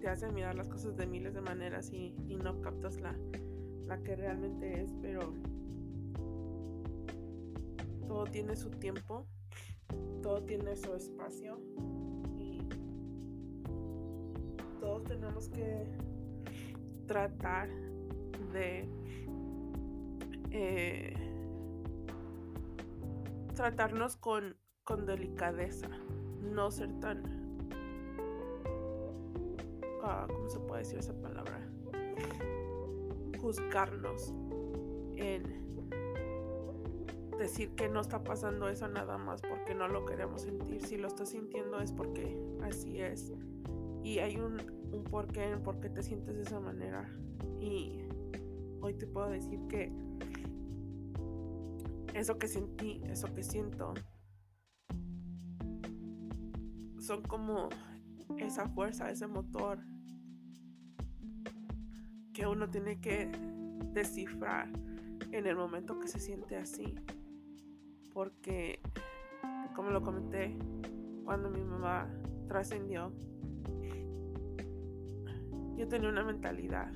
te 0.00 0.08
hace 0.08 0.30
mirar 0.30 0.54
las 0.54 0.68
cosas 0.68 0.96
de 0.96 1.06
miles 1.06 1.34
de 1.34 1.40
maneras 1.40 1.90
y, 1.90 2.10
no 2.10 2.60
captas 2.60 3.00
la, 3.00 3.16
la 3.86 4.02
que 4.02 4.14
realmente 4.14 4.82
es. 4.82 4.92
Pero 5.00 5.32
todo 8.06 8.24
tiene 8.24 8.54
su 8.56 8.70
tiempo, 8.70 9.26
todo 10.22 10.42
tiene 10.44 10.76
su 10.76 10.94
espacio. 10.94 11.58
Tenemos 15.02 15.48
que 15.48 15.86
tratar 17.06 17.68
de 18.52 18.88
eh, 20.50 21.14
tratarnos 23.54 24.16
con, 24.16 24.56
con 24.84 25.06
delicadeza, 25.06 25.88
no 26.42 26.70
ser 26.70 26.92
tan... 27.00 27.36
Ah, 30.02 30.26
¿Cómo 30.28 30.48
se 30.48 30.60
puede 30.60 30.82
decir 30.82 30.98
esa 30.98 31.14
palabra? 31.20 31.60
Juzgarnos 33.40 34.32
en 35.16 35.66
decir 37.38 37.70
que 37.74 37.88
no 37.88 38.00
está 38.00 38.22
pasando 38.22 38.68
eso 38.68 38.88
nada 38.88 39.18
más 39.18 39.42
porque 39.42 39.74
no 39.74 39.88
lo 39.88 40.06
queremos 40.06 40.42
sentir. 40.42 40.82
Si 40.84 40.96
lo 40.96 41.08
estás 41.08 41.30
sintiendo 41.30 41.80
es 41.80 41.92
porque 41.92 42.38
así 42.62 43.00
es. 43.00 43.32
Y 44.02 44.18
hay 44.20 44.38
un, 44.38 44.75
un 44.92 45.04
porqué 45.04 45.50
en 45.50 45.62
por 45.62 45.80
qué 45.80 45.88
te 45.88 46.02
sientes 46.02 46.36
de 46.36 46.42
esa 46.42 46.60
manera. 46.60 47.08
Y 47.60 48.00
hoy 48.80 48.94
te 48.94 49.06
puedo 49.06 49.28
decir 49.28 49.60
que 49.68 49.92
eso 52.14 52.38
que 52.38 52.48
sentí, 52.48 53.02
eso 53.04 53.32
que 53.34 53.42
siento, 53.42 53.94
son 56.98 57.22
como 57.22 57.68
esa 58.38 58.68
fuerza, 58.68 59.10
ese 59.10 59.26
motor 59.26 59.78
que 62.32 62.46
uno 62.46 62.68
tiene 62.68 63.00
que 63.00 63.30
descifrar 63.92 64.68
en 65.32 65.46
el 65.46 65.56
momento 65.56 65.98
que 65.98 66.08
se 66.08 66.20
siente 66.20 66.56
así. 66.56 66.94
Porque, 68.12 68.80
como 69.74 69.90
lo 69.90 70.02
comenté, 70.02 70.56
cuando 71.24 71.50
mi 71.50 71.62
mamá 71.62 72.08
trascendió, 72.48 73.12
yo 75.76 75.88
tenía 75.88 76.08
una 76.08 76.24
mentalidad. 76.24 76.92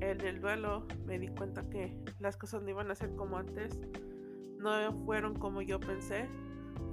En 0.00 0.20
el 0.20 0.40
duelo 0.40 0.86
me 1.06 1.18
di 1.18 1.28
cuenta 1.28 1.68
que 1.68 1.96
las 2.18 2.36
cosas 2.36 2.62
no 2.62 2.70
iban 2.70 2.90
a 2.90 2.94
ser 2.94 3.14
como 3.14 3.36
antes, 3.36 3.78
no 4.58 4.92
fueron 5.04 5.34
como 5.34 5.62
yo 5.62 5.78
pensé, 5.78 6.28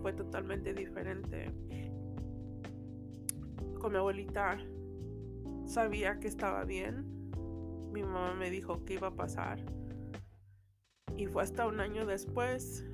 fue 0.02 0.14
totalmente 0.14 0.74
diferente. 0.74 1.52
Con 3.80 3.94
mi 3.94 3.98
abuelita 3.98 4.58
sabía 5.66 6.20
que 6.20 6.28
estaba 6.28 6.64
bien, 6.66 7.32
mi 7.92 8.04
mamá 8.04 8.36
me 8.36 8.52
dijo 8.52 8.86
que 8.86 8.94
iba 8.94 9.08
a 9.08 9.16
pasar 9.16 9.60
y 11.20 11.26
fue 11.26 11.44
hasta 11.44 11.68
un 11.68 11.80
año 11.80 12.06
después, 12.06 12.86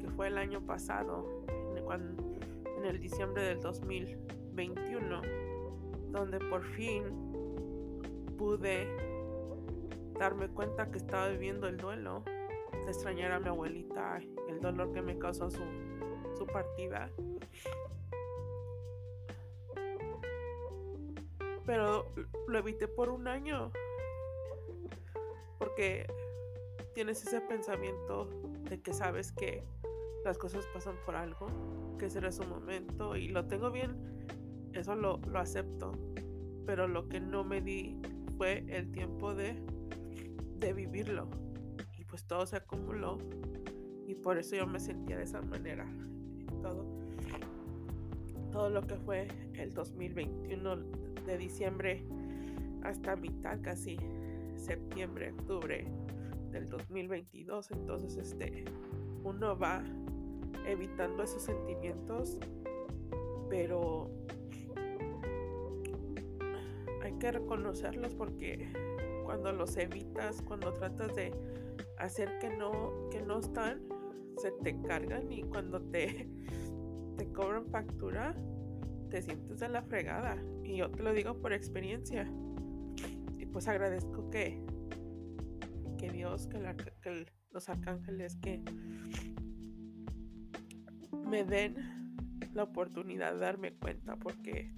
que 0.00 0.08
fue 0.08 0.28
el 0.28 0.38
año 0.38 0.64
pasado, 0.64 1.44
en 1.86 2.84
el 2.86 2.98
diciembre 2.98 3.42
del 3.42 3.60
2021, 3.60 5.20
donde 6.10 6.38
por 6.38 6.62
fin 6.62 7.23
pude 8.36 8.88
darme 10.18 10.48
cuenta 10.48 10.90
que 10.90 10.98
estaba 10.98 11.28
viviendo 11.28 11.66
el 11.68 11.76
duelo, 11.76 12.22
de 12.72 12.90
extrañar 12.90 13.32
a 13.32 13.40
mi 13.40 13.48
abuelita, 13.48 14.20
el 14.48 14.60
dolor 14.60 14.92
que 14.92 15.02
me 15.02 15.18
causó 15.18 15.50
su, 15.50 15.62
su 16.36 16.46
partida. 16.46 17.10
Pero 21.66 22.12
lo 22.46 22.58
evité 22.58 22.88
por 22.88 23.08
un 23.08 23.26
año. 23.26 23.72
Porque 25.58 26.06
tienes 26.94 27.24
ese 27.26 27.40
pensamiento 27.40 28.28
de 28.68 28.80
que 28.80 28.92
sabes 28.92 29.32
que 29.32 29.64
las 30.24 30.38
cosas 30.38 30.66
pasan 30.72 30.96
por 31.04 31.16
algo, 31.16 31.48
que 31.98 32.10
será 32.10 32.30
su 32.32 32.44
momento 32.44 33.16
y 33.16 33.28
lo 33.28 33.46
tengo 33.46 33.70
bien, 33.70 34.70
eso 34.72 34.94
lo, 34.94 35.18
lo 35.26 35.38
acepto. 35.38 35.92
Pero 36.66 36.86
lo 36.86 37.08
que 37.08 37.20
no 37.20 37.44
me 37.44 37.60
di 37.60 38.00
fue 38.36 38.64
el 38.68 38.90
tiempo 38.92 39.34
de, 39.34 39.62
de 40.58 40.72
vivirlo. 40.72 41.28
Y 41.98 42.04
pues 42.04 42.24
todo 42.24 42.46
se 42.46 42.56
acumuló 42.56 43.18
y 44.06 44.14
por 44.14 44.38
eso 44.38 44.56
yo 44.56 44.66
me 44.66 44.80
sentía 44.80 45.16
de 45.16 45.24
esa 45.24 45.40
manera. 45.42 45.86
Todo, 46.62 46.86
todo 48.52 48.70
lo 48.70 48.82
que 48.86 48.96
fue 48.96 49.28
el 49.54 49.72
2021 49.72 50.76
de 51.26 51.38
diciembre 51.38 52.04
hasta 52.82 53.16
mitad 53.16 53.58
casi 53.62 53.96
septiembre, 54.56 55.32
octubre 55.32 55.86
del 56.50 56.68
2022. 56.68 57.70
Entonces, 57.70 58.16
este, 58.16 58.64
uno 59.24 59.58
va 59.58 59.82
evitando 60.66 61.22
esos 61.22 61.42
sentimientos, 61.42 62.38
pero 63.48 64.10
hay 67.04 67.12
que 67.18 67.32
reconocerlos 67.32 68.14
porque 68.14 68.72
cuando 69.24 69.52
los 69.52 69.76
evitas, 69.76 70.42
cuando 70.42 70.72
tratas 70.74 71.14
de 71.14 71.32
hacer 71.98 72.38
que 72.38 72.50
no, 72.56 73.08
que 73.10 73.22
no 73.22 73.40
están, 73.40 73.82
se 74.38 74.50
te 74.62 74.80
cargan 74.82 75.30
y 75.30 75.42
cuando 75.42 75.80
te, 75.80 76.28
te 77.16 77.32
cobran 77.32 77.66
factura, 77.66 78.34
te 79.10 79.22
sientes 79.22 79.60
de 79.60 79.68
la 79.68 79.82
fregada. 79.82 80.42
Y 80.64 80.76
yo 80.76 80.90
te 80.90 81.02
lo 81.02 81.12
digo 81.12 81.40
por 81.40 81.52
experiencia. 81.52 82.30
Y 83.38 83.46
pues 83.46 83.68
agradezco 83.68 84.30
que, 84.30 84.62
que 85.98 86.10
Dios, 86.10 86.46
que, 86.46 86.58
que 87.02 87.26
los 87.50 87.68
arcángeles, 87.68 88.36
que 88.36 88.62
me 91.28 91.44
den 91.44 91.76
la 92.52 92.64
oportunidad 92.64 93.34
de 93.34 93.40
darme 93.40 93.72
cuenta 93.74 94.16
porque 94.16 94.72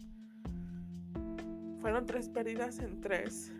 fueron 1.80 2.06
tres 2.06 2.28
pérdidas 2.28 2.78
en 2.78 3.00
tres, 3.00 3.52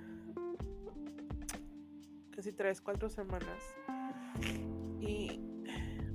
casi 2.31 2.53
tres, 2.53 2.81
cuatro 2.81 3.09
semanas. 3.09 3.77
Y 5.01 5.41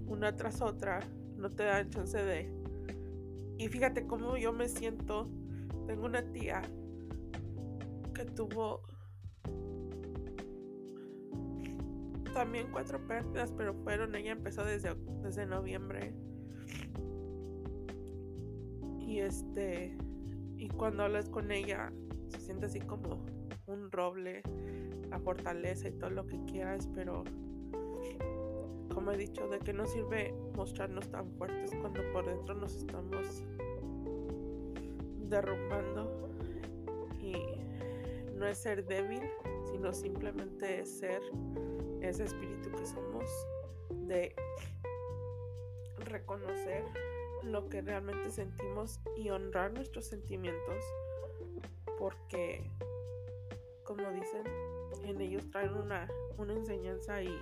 una 0.07 0.35
tras 0.35 0.61
otra 0.61 0.99
no 1.37 1.49
te 1.49 1.63
dan 1.63 1.89
chance 1.89 2.17
de... 2.17 2.51
Y 3.57 3.67
fíjate 3.67 4.07
cómo 4.07 4.37
yo 4.37 4.53
me 4.53 4.67
siento. 4.67 5.29
Tengo 5.87 6.05
una 6.05 6.23
tía 6.31 6.61
que 8.13 8.25
tuvo 8.25 8.81
también 12.33 12.67
cuatro 12.71 13.05
pérdidas, 13.07 13.51
pero 13.51 13.73
fueron, 13.73 14.15
ella 14.15 14.31
empezó 14.31 14.63
desde, 14.63 14.95
desde 15.21 15.45
noviembre. 15.45 16.13
Y 18.99 19.19
este, 19.19 19.97
cuando 20.77 21.03
hablas 21.03 21.29
con 21.29 21.51
ella, 21.51 21.91
se 22.29 22.39
siente 22.39 22.65
así 22.67 22.79
como 22.79 23.25
un 23.67 23.91
roble, 23.91 24.43
la 25.09 25.19
fortaleza 25.19 25.87
y 25.87 25.91
todo 25.91 26.09
lo 26.09 26.25
que 26.25 26.43
quieras, 26.45 26.89
pero 26.93 27.23
como 28.93 29.11
he 29.11 29.17
dicho, 29.17 29.47
de 29.47 29.59
que 29.59 29.73
no 29.73 29.85
sirve 29.85 30.33
mostrarnos 30.55 31.09
tan 31.09 31.31
fuertes 31.31 31.71
cuando 31.79 32.01
por 32.11 32.25
dentro 32.25 32.55
nos 32.55 32.75
estamos 32.75 33.43
derrumbando. 35.29 36.29
Y 37.19 37.33
no 38.35 38.47
es 38.47 38.57
ser 38.57 38.85
débil, 38.85 39.21
sino 39.71 39.93
simplemente 39.93 40.85
ser 40.85 41.21
ese 42.01 42.25
espíritu 42.25 42.71
que 42.71 42.85
somos 42.85 43.25
de 44.07 44.35
reconocer 45.99 46.83
lo 47.43 47.69
que 47.69 47.81
realmente 47.81 48.29
sentimos 48.29 48.99
y 49.17 49.29
honrar 49.29 49.73
nuestros 49.73 50.05
sentimientos 50.07 50.83
porque 51.97 52.69
como 53.83 54.09
dicen 54.11 54.43
en 55.03 55.21
ellos 55.21 55.49
traen 55.49 55.73
una, 55.73 56.07
una 56.37 56.53
enseñanza 56.53 57.21
y 57.23 57.35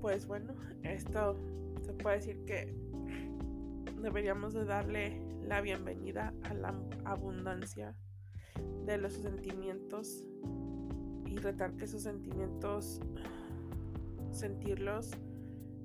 pues 0.00 0.26
bueno 0.26 0.54
esto 0.82 1.36
se 1.82 1.92
puede 1.94 2.16
decir 2.16 2.44
que 2.44 2.74
deberíamos 4.00 4.52
de 4.52 4.64
darle 4.64 5.20
la 5.42 5.60
bienvenida 5.60 6.34
a 6.42 6.54
la 6.54 6.74
abundancia 7.04 7.94
de 8.84 8.98
los 8.98 9.12
sentimientos 9.14 10.24
y 11.26 11.36
tratar 11.36 11.76
que 11.76 11.84
esos 11.84 12.02
sentimientos 12.02 13.00
sentirlos, 14.32 15.12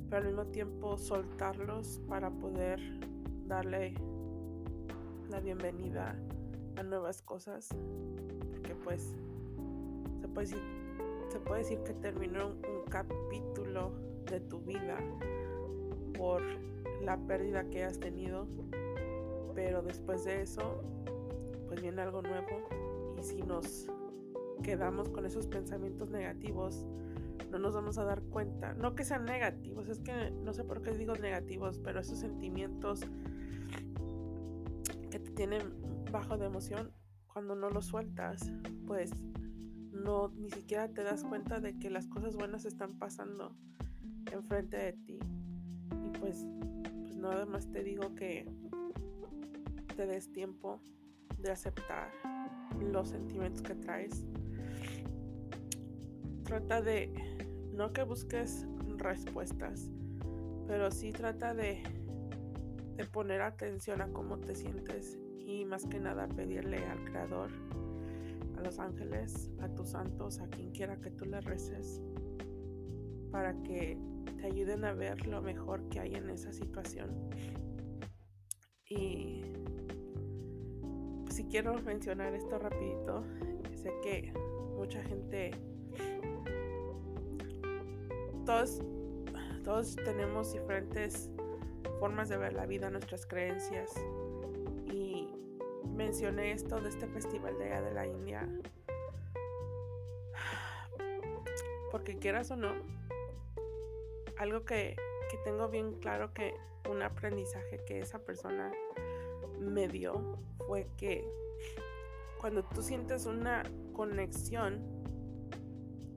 pero 0.09 0.21
al 0.21 0.27
mismo 0.27 0.45
tiempo 0.45 0.97
soltarlos 0.97 2.01
para 2.07 2.29
poder 2.29 2.79
darle 3.47 3.93
la 5.29 5.39
bienvenida 5.39 6.17
a 6.77 6.83
nuevas 6.83 7.21
cosas. 7.21 7.69
Porque 8.51 8.75
pues 8.75 9.13
se 10.21 10.27
puede 10.27 10.47
decir, 10.47 10.61
se 11.29 11.39
puede 11.39 11.61
decir 11.61 11.79
que 11.83 11.93
terminó 11.93 12.47
un 12.47 12.89
capítulo 12.89 13.91
de 14.29 14.39
tu 14.39 14.59
vida 14.61 14.97
por 16.17 16.41
la 17.01 17.17
pérdida 17.17 17.69
que 17.69 17.83
has 17.83 17.99
tenido. 17.99 18.47
Pero 19.55 19.81
después 19.81 20.23
de 20.23 20.41
eso, 20.41 20.81
pues 21.67 21.81
viene 21.81 22.01
algo 22.01 22.21
nuevo. 22.21 22.67
Y 23.19 23.23
si 23.23 23.41
nos 23.41 23.87
quedamos 24.63 25.09
con 25.09 25.25
esos 25.25 25.47
pensamientos 25.47 26.09
negativos, 26.09 26.85
no 27.49 27.60
nos 27.60 27.73
vamos 27.73 27.97
a 27.97 28.03
dar 28.03 28.21
cuenta. 28.23 28.73
No 28.73 28.95
que 28.95 29.03
sean 29.03 29.25
negativos, 29.25 29.88
es 29.88 29.99
que 29.99 30.31
no 30.31 30.53
sé 30.53 30.63
por 30.63 30.81
qué 30.81 30.91
digo 30.91 31.15
negativos, 31.15 31.79
pero 31.79 31.99
esos 31.99 32.19
sentimientos 32.19 33.01
que 35.12 35.19
te 35.19 35.31
tienen 35.31 35.62
bajo 36.12 36.38
de 36.38 36.45
emoción, 36.45 36.91
cuando 37.31 37.55
no 37.55 37.69
los 37.69 37.86
sueltas, 37.86 38.51
pues 38.86 39.12
no 39.91 40.29
ni 40.29 40.49
siquiera 40.49 40.89
te 40.89 41.03
das 41.03 41.23
cuenta 41.23 41.60
de 41.60 41.77
que 41.77 41.89
las 41.89 42.07
cosas 42.07 42.36
buenas 42.36 42.65
están 42.65 42.97
pasando 42.97 43.55
enfrente 44.31 44.77
de 44.77 44.93
ti. 44.93 45.19
Y 46.05 46.17
pues, 46.19 46.45
pues 47.03 47.15
nada 47.15 47.45
más 47.45 47.71
te 47.71 47.83
digo 47.83 48.13
que 48.15 48.49
te 49.95 50.05
des 50.05 50.31
tiempo 50.31 50.81
de 51.38 51.51
aceptar 51.51 52.12
los 52.79 53.10
sentimientos 53.10 53.62
que 53.62 53.75
traes 53.75 54.25
trata 56.47 56.81
de, 56.81 57.12
no 57.77 57.93
que 57.93 58.01
busques 58.01 58.65
respuestas, 58.97 59.91
pero 60.67 60.89
sí 60.89 61.11
trata 61.11 61.53
de, 61.53 61.83
de 62.95 63.05
poner 63.05 63.41
atención 63.41 64.01
a 64.01 64.07
cómo 64.07 64.39
te 64.39 64.55
sientes 64.55 65.19
y 65.45 65.63
más 65.63 65.85
que 65.85 65.99
nada 65.99 66.27
pedirle 66.27 66.83
al 66.87 67.03
creador, 67.05 67.51
a 68.57 68.61
los 68.61 68.79
ángeles, 68.79 69.51
a 69.61 69.69
tus 69.69 69.91
santos, 69.91 70.39
a 70.39 70.47
quien 70.47 70.71
quiera 70.71 70.97
que 70.97 71.11
tú 71.11 71.25
le 71.25 71.39
reces, 71.39 72.01
para 73.31 73.53
que 73.61 73.99
te 74.37 74.47
ayuden 74.47 74.83
a 74.83 74.93
ver 74.93 75.27
lo 75.27 75.43
mejor 75.43 75.87
que 75.89 75.99
hay 75.99 76.15
en 76.15 76.31
esa 76.31 76.51
situación. 76.51 77.29
Y 78.89 79.43
si 81.29 81.43
quiero 81.45 81.79
mencionar 81.83 82.33
esto 82.33 82.57
rapidito, 82.57 83.23
sé 83.75 83.91
que 84.01 84.33
mucha 84.75 85.03
gente, 85.03 85.51
todos, 88.47 88.81
todos 89.65 89.95
tenemos 89.97 90.53
diferentes 90.53 91.29
formas 91.99 92.29
de 92.29 92.38
ver 92.38 92.53
la 92.53 92.65
vida, 92.65 92.89
nuestras 92.89 93.25
creencias. 93.25 93.91
Y 94.86 95.27
mencioné 95.95 96.53
esto 96.53 96.79
de 96.79 96.88
este 96.88 97.07
festival 97.07 97.57
de 97.57 97.65
de 97.65 97.93
la 97.93 98.07
India. 98.07 98.47
Porque 101.91 102.17
quieras 102.17 102.49
o 102.51 102.55
no, 102.55 102.71
algo 104.38 104.63
que, 104.63 104.95
que 105.29 105.38
tengo 105.43 105.67
bien 105.67 105.99
claro 105.99 106.33
que 106.33 106.53
un 106.89 107.01
aprendizaje 107.01 107.83
que 107.86 107.99
esa 107.99 108.19
persona 108.19 108.71
me 109.60 109.89
dio 109.89 110.38
fue 110.67 110.88
que 110.95 111.29
cuando 112.39 112.63
tú 112.63 112.81
sientes 112.81 113.25
una 113.25 113.63
conexión, 113.93 114.79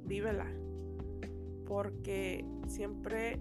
vívela. 0.04 0.59
Porque 1.70 2.44
siempre 2.66 3.38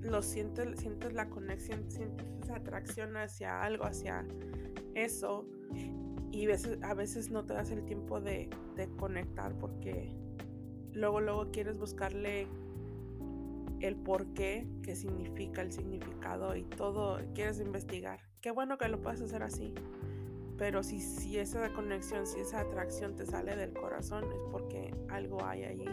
lo 0.00 0.22
sientes, 0.22 0.78
sientes 0.78 1.12
la 1.12 1.28
conexión, 1.28 1.90
sientes 1.90 2.24
esa 2.40 2.54
atracción 2.54 3.16
hacia 3.16 3.64
algo, 3.64 3.84
hacia 3.84 4.24
eso. 4.94 5.44
Y 6.30 6.46
veces, 6.46 6.78
a 6.82 6.94
veces 6.94 7.32
no 7.32 7.44
te 7.44 7.54
das 7.54 7.72
el 7.72 7.84
tiempo 7.84 8.20
de, 8.20 8.48
de 8.76 8.88
conectar 8.96 9.58
porque 9.58 10.14
luego, 10.92 11.20
luego 11.20 11.50
quieres 11.50 11.76
buscarle 11.76 12.46
el 13.80 13.96
por 13.96 14.26
qué, 14.34 14.68
qué 14.84 14.94
significa 14.94 15.60
el 15.60 15.72
significado 15.72 16.54
y 16.54 16.62
todo, 16.62 17.18
quieres 17.34 17.58
investigar. 17.58 18.20
Qué 18.40 18.52
bueno 18.52 18.78
que 18.78 18.88
lo 18.88 19.00
puedas 19.00 19.20
hacer 19.20 19.42
así. 19.42 19.74
Pero 20.56 20.84
si, 20.84 21.00
si 21.00 21.38
esa 21.38 21.72
conexión, 21.72 22.24
si 22.24 22.38
esa 22.38 22.60
atracción 22.60 23.16
te 23.16 23.26
sale 23.26 23.56
del 23.56 23.72
corazón, 23.72 24.24
es 24.32 24.38
porque 24.52 24.94
algo 25.08 25.44
hay 25.44 25.64
allí. 25.64 25.88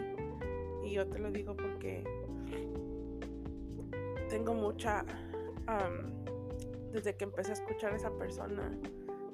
Y 0.92 0.96
yo 0.96 1.06
te 1.06 1.18
lo 1.18 1.30
digo 1.30 1.56
porque 1.56 2.04
tengo 4.28 4.52
mucha... 4.52 5.06
desde 6.92 7.16
que 7.16 7.24
empecé 7.24 7.52
a 7.52 7.54
escuchar 7.54 7.94
a 7.94 7.96
esa 7.96 8.10
persona, 8.18 8.78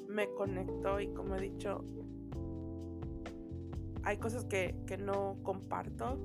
me 0.07 0.33
conectó 0.35 1.01
y 1.01 1.09
como 1.09 1.35
he 1.35 1.41
dicho, 1.41 1.85
hay 4.05 4.19
cosas 4.19 4.45
que, 4.45 4.77
que 4.87 4.99
no 4.99 5.39
comparto, 5.43 6.21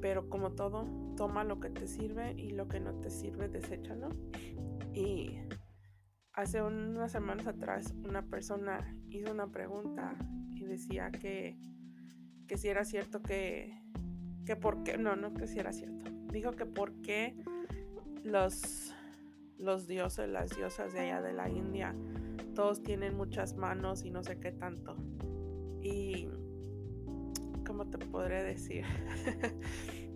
pero 0.00 0.28
como 0.28 0.52
todo, 0.52 0.86
toma 1.16 1.42
lo 1.42 1.58
que 1.58 1.70
te 1.70 1.88
sirve 1.88 2.34
y 2.34 2.50
lo 2.50 2.68
que 2.68 2.78
no 2.78 2.94
te 3.00 3.10
sirve, 3.10 3.48
deséchalo. 3.48 4.10
Y 4.94 5.40
hace 6.34 6.62
unas 6.62 7.10
semanas 7.10 7.48
atrás 7.48 7.92
una 8.04 8.22
persona 8.22 8.96
hizo 9.10 9.32
una 9.32 9.50
pregunta 9.50 10.14
y 10.54 10.64
decía 10.66 11.10
que, 11.10 11.58
que 12.46 12.56
si 12.56 12.68
era 12.68 12.84
cierto 12.84 13.24
que, 13.24 13.85
que 14.46 14.56
por 14.56 14.82
qué, 14.84 14.96
no, 14.96 15.16
no 15.16 15.34
que 15.34 15.46
si 15.46 15.58
era 15.58 15.72
cierto, 15.72 16.10
dijo 16.32 16.52
que 16.52 16.64
por 16.64 16.92
qué 17.02 17.36
los, 18.24 18.94
los 19.58 19.86
dioses, 19.86 20.28
las 20.28 20.56
diosas 20.56 20.94
de 20.94 21.00
allá 21.00 21.20
de 21.20 21.34
la 21.34 21.50
India, 21.50 21.94
todos 22.54 22.82
tienen 22.82 23.16
muchas 23.16 23.56
manos 23.56 24.04
y 24.04 24.10
no 24.10 24.22
sé 24.22 24.38
qué 24.38 24.52
tanto. 24.52 24.96
Y, 25.82 26.28
¿cómo 27.66 27.86
te 27.90 27.98
podré 27.98 28.42
decir? 28.42 28.84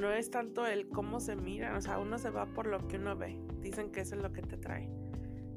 no 0.00 0.10
es 0.10 0.30
tanto 0.30 0.66
el 0.66 0.88
cómo 0.88 1.20
se 1.20 1.36
mira, 1.36 1.76
o 1.76 1.80
sea, 1.80 1.98
uno 1.98 2.18
se 2.18 2.30
va 2.30 2.46
por 2.46 2.66
lo 2.66 2.88
que 2.88 2.96
uno 2.96 3.16
ve. 3.16 3.38
Dicen 3.60 3.92
que 3.92 4.00
eso 4.00 4.16
es 4.16 4.22
lo 4.22 4.32
que 4.32 4.42
te 4.42 4.56
trae. 4.56 4.90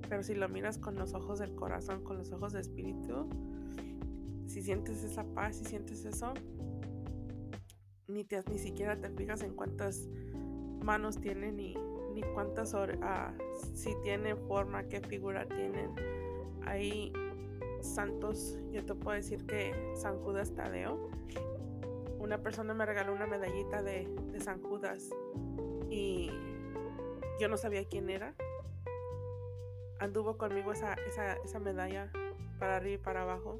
Pero 0.10 0.22
si 0.22 0.36
lo 0.36 0.50
miras 0.50 0.78
con 0.78 0.96
los 0.96 1.14
ojos 1.14 1.40
del 1.40 1.56
corazón, 1.56 2.04
con 2.04 2.18
los 2.18 2.32
ojos 2.34 2.52
del 2.52 2.62
espíritu, 2.62 3.30
si 4.54 4.62
sientes 4.62 5.04
esa 5.04 5.24
paz, 5.24 5.56
si 5.58 5.66
sientes 5.66 6.06
eso, 6.06 6.34
ni, 8.08 8.24
te, 8.24 8.44
ni 8.50 8.60
siquiera 8.60 9.00
te 9.00 9.10
fijas 9.10 9.42
en 9.42 9.56
cuántas 9.56 10.08
manos 10.82 11.20
tienen 11.20 11.58
ni, 11.58 11.76
ni 12.14 12.22
cuántas 12.34 12.74
uh, 12.74 12.88
si 13.74 13.96
tienen 14.04 14.38
forma, 14.48 14.84
qué 14.84 15.02
figura 15.02 15.48
tienen. 15.48 15.96
Hay 16.66 17.12
santos, 17.82 18.60
yo 18.72 18.86
te 18.86 18.94
puedo 18.94 19.16
decir 19.16 19.46
que 19.46 19.74
San 19.96 20.20
Judas 20.20 20.54
Tadeo 20.54 21.10
una 22.24 22.42
persona 22.42 22.74
me 22.74 22.86
regaló 22.86 23.14
una 23.14 23.28
medallita 23.28 23.84
de, 23.84 24.08
San 24.40 24.62
Judas 24.62 25.10
y 25.90 26.30
yo 27.40 27.50
no 27.50 27.58
sabía 27.58 27.84
quién 27.86 28.10
era. 28.10 28.34
Anduvo 30.00 30.38
conmigo 30.38 30.72
esa, 30.72 30.96
esa, 31.44 31.60
medalla 31.60 32.12
para 32.60 32.78
arriba 32.78 32.96
y 32.96 32.98
para 32.98 33.24
abajo. 33.24 33.60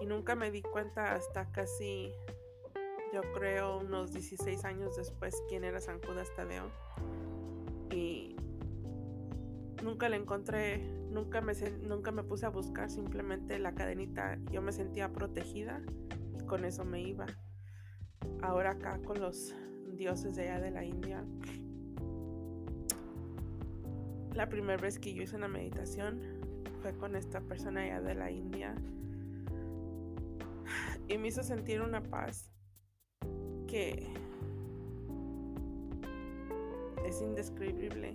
Y 0.00 0.06
nunca 0.06 0.34
me 0.36 0.50
di 0.50 0.62
cuenta 0.62 1.12
hasta 1.14 1.50
casi, 1.50 2.12
yo 3.12 3.20
creo, 3.32 3.78
unos 3.78 4.12
16 4.12 4.64
años 4.64 4.96
después 4.96 5.34
quién 5.48 5.64
era 5.64 5.80
San 5.80 6.00
Judas 6.00 6.28
Tadeo. 6.36 6.70
Y 7.90 8.36
nunca 9.82 10.08
le 10.08 10.16
encontré, 10.16 10.78
nunca 11.10 11.40
me, 11.40 11.52
nunca 11.82 12.12
me 12.12 12.22
puse 12.22 12.46
a 12.46 12.50
buscar, 12.50 12.90
simplemente 12.90 13.58
la 13.58 13.74
cadenita, 13.74 14.38
yo 14.50 14.62
me 14.62 14.72
sentía 14.72 15.12
protegida 15.12 15.82
con 16.48 16.64
eso 16.64 16.84
me 16.84 17.00
iba. 17.02 17.26
Ahora 18.42 18.72
acá 18.72 18.98
con 19.04 19.20
los 19.20 19.54
dioses 19.92 20.34
de 20.34 20.48
allá 20.48 20.60
de 20.60 20.70
la 20.72 20.84
India. 20.84 21.24
La 24.34 24.48
primera 24.48 24.80
vez 24.80 24.98
que 24.98 25.14
yo 25.14 25.22
hice 25.22 25.36
una 25.36 25.48
meditación 25.48 26.20
fue 26.80 26.96
con 26.96 27.14
esta 27.14 27.40
persona 27.40 27.82
allá 27.82 28.00
de 28.00 28.14
la 28.14 28.30
India. 28.30 28.74
Y 31.08 31.18
me 31.18 31.28
hizo 31.28 31.42
sentir 31.42 31.80
una 31.80 32.02
paz 32.02 32.50
que 33.66 34.06
es 37.06 37.22
indescribible. 37.22 38.12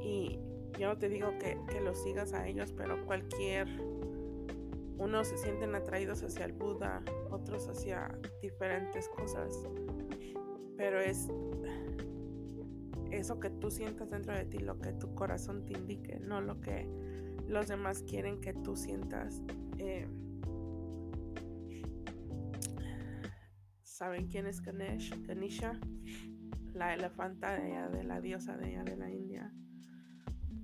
Y 0.00 0.38
yo 0.78 0.88
no 0.88 0.98
te 0.98 1.08
digo 1.08 1.30
que, 1.38 1.58
que 1.68 1.80
los 1.80 2.02
sigas 2.02 2.34
a 2.34 2.46
ellos, 2.46 2.72
pero 2.72 3.04
cualquier 3.06 3.68
unos 4.98 5.28
se 5.28 5.38
sienten 5.38 5.74
atraídos 5.74 6.22
hacia 6.22 6.44
el 6.44 6.52
Buda, 6.52 7.02
otros 7.30 7.68
hacia 7.68 8.16
diferentes 8.40 9.08
cosas, 9.08 9.66
pero 10.76 11.00
es 11.00 11.28
eso 13.10 13.40
que 13.40 13.50
tú 13.50 13.70
sientas 13.70 14.10
dentro 14.10 14.34
de 14.34 14.44
ti, 14.44 14.58
lo 14.58 14.78
que 14.78 14.92
tu 14.92 15.14
corazón 15.14 15.64
te 15.64 15.72
indique, 15.72 16.18
no 16.20 16.40
lo 16.40 16.60
que 16.60 16.88
los 17.46 17.68
demás 17.68 18.02
quieren 18.02 18.40
que 18.40 18.54
tú 18.54 18.76
sientas. 18.76 19.42
Eh, 19.78 20.06
¿Saben 24.04 24.26
quién 24.26 24.46
es 24.46 24.60
Ganesh? 24.60 25.18
Ganesha, 25.26 25.80
la 26.74 26.92
elefanta 26.92 27.58
de, 27.58 27.88
de 27.88 28.04
la 28.04 28.20
diosa 28.20 28.54
de 28.54 28.76
de 28.84 28.96
la 28.98 29.10
India. 29.10 29.50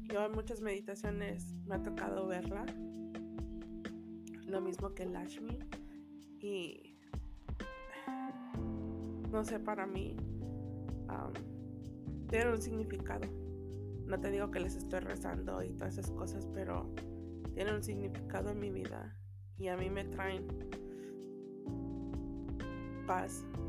Yo 0.03 0.27
en 0.27 0.33
muchas 0.33 0.61
meditaciones 0.61 1.55
me 1.65 1.77
ha 1.77 1.83
tocado 1.83 2.27
verla 2.27 2.67
lo 4.45 4.61
mismo 4.61 4.93
que 4.93 5.07
Lashmi. 5.07 5.59
Y 6.39 6.99
no 9.33 9.43
sé, 9.43 9.59
para 9.59 9.87
mí 9.87 10.19
tiene 12.29 12.53
un 12.53 12.61
significado. 12.61 13.27
No 14.05 14.21
te 14.21 14.31
digo 14.31 14.51
que 14.51 14.61
les 14.61 14.77
estoy 14.77 15.01
rezando 15.01 15.63
y 15.63 15.73
todas 15.73 15.97
esas 15.97 16.11
cosas, 16.11 16.47
pero 16.53 16.93
tiene 17.55 17.75
un 17.75 17.83
significado 17.83 18.51
en 18.51 18.61
mi 18.61 18.71
vida 18.71 19.17
y 19.57 19.69
a 19.69 19.79
mí 19.79 19.89
me 19.89 20.05
traen 20.05 20.47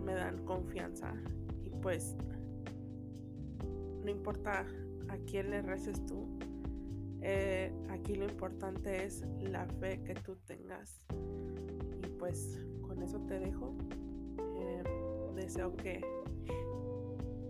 me 0.05 0.13
dan 0.13 0.45
confianza 0.45 1.11
y 1.63 1.69
pues 1.81 2.15
no 4.03 4.11
importa 4.11 4.67
a 5.09 5.17
quién 5.25 5.49
le 5.49 5.63
reces 5.63 6.05
tú, 6.05 6.27
eh, 7.21 7.73
aquí 7.89 8.15
lo 8.15 8.25
importante 8.25 9.03
es 9.03 9.25
la 9.39 9.65
fe 9.65 10.03
que 10.03 10.13
tú 10.13 10.35
tengas. 10.45 11.01
Y 11.11 12.07
pues 12.19 12.63
con 12.81 13.01
eso 13.01 13.19
te 13.21 13.39
dejo. 13.39 13.75
Eh, 14.57 14.83
deseo 15.35 15.75
que, 15.75 16.01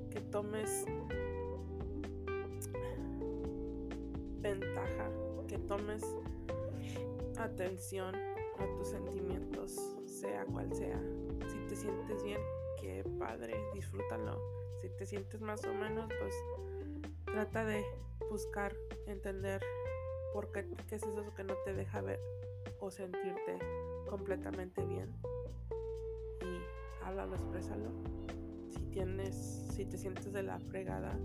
que 0.10 0.22
tomes 0.32 0.86
ventaja, 4.40 5.10
que 5.48 5.58
tomes 5.60 6.04
atención 7.38 8.16
a 8.60 8.78
tus 8.78 8.88
sentimientos, 8.88 9.76
sea 10.06 10.46
cual 10.46 10.74
sea. 10.74 11.02
Te 11.72 11.78
sientes 11.78 12.22
bien, 12.22 12.42
qué 12.82 13.02
padre, 13.18 13.56
disfrútalo. 13.74 14.38
Si 14.82 14.90
te 14.90 15.06
sientes 15.06 15.40
más 15.40 15.64
o 15.64 15.74
menos, 15.74 16.12
pues 16.20 16.36
trata 17.24 17.64
de 17.64 17.82
buscar 18.30 18.76
entender 19.08 19.62
porque 20.34 20.66
qué 20.90 20.96
es 20.96 21.04
eso 21.04 21.34
que 21.34 21.46
no 21.46 21.54
te 21.64 21.74
deja 21.74 22.02
ver 22.02 22.20
o 22.82 22.92
sentirte 22.92 23.58
completamente 24.10 24.84
bien. 24.84 25.16
Y 26.42 27.06
háblalo, 27.06 27.36
exprésalo. 27.36 27.90
Si 28.70 28.82
tienes, 28.88 29.66
si 29.74 29.86
te 29.86 29.98
sientes 29.98 30.34
de 30.34 30.44
la 30.44 30.60
fregada, 30.60 31.18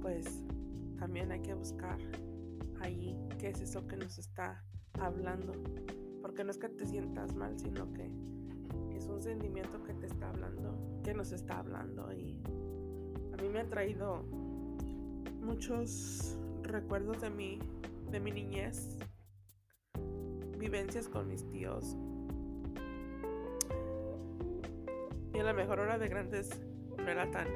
pues 0.00 0.26
también 0.96 1.32
hay 1.32 1.42
que 1.42 1.54
buscar 1.54 1.98
ahí 2.80 3.18
qué 3.40 3.48
es 3.48 3.60
eso 3.62 3.84
que 3.88 3.96
nos 3.96 4.16
está 4.16 4.62
hablando. 4.92 5.54
Porque 6.26 6.42
no 6.42 6.50
es 6.50 6.58
que 6.58 6.68
te 6.68 6.84
sientas 6.84 7.36
mal, 7.36 7.56
sino 7.56 7.92
que 7.92 8.10
es 8.96 9.06
un 9.06 9.22
sentimiento 9.22 9.80
que 9.84 9.94
te 9.94 10.06
está 10.06 10.28
hablando, 10.28 10.76
que 11.04 11.14
nos 11.14 11.30
está 11.30 11.60
hablando. 11.60 12.12
Y 12.12 12.42
a 13.32 13.40
mí 13.40 13.48
me 13.48 13.60
ha 13.60 13.68
traído 13.68 14.24
muchos 15.40 16.36
recuerdos 16.62 17.20
de 17.20 17.30
mi, 17.30 17.60
de 18.10 18.18
mi 18.18 18.32
niñez, 18.32 18.98
vivencias 20.58 21.08
con 21.08 21.28
mis 21.28 21.48
tíos. 21.48 21.96
Y 25.32 25.38
a 25.38 25.44
la 25.44 25.52
mejor 25.52 25.78
hora 25.78 25.96
de 25.96 26.08
grandes 26.08 26.50
no 26.98 27.08
era 27.08 27.30
tan, 27.30 27.46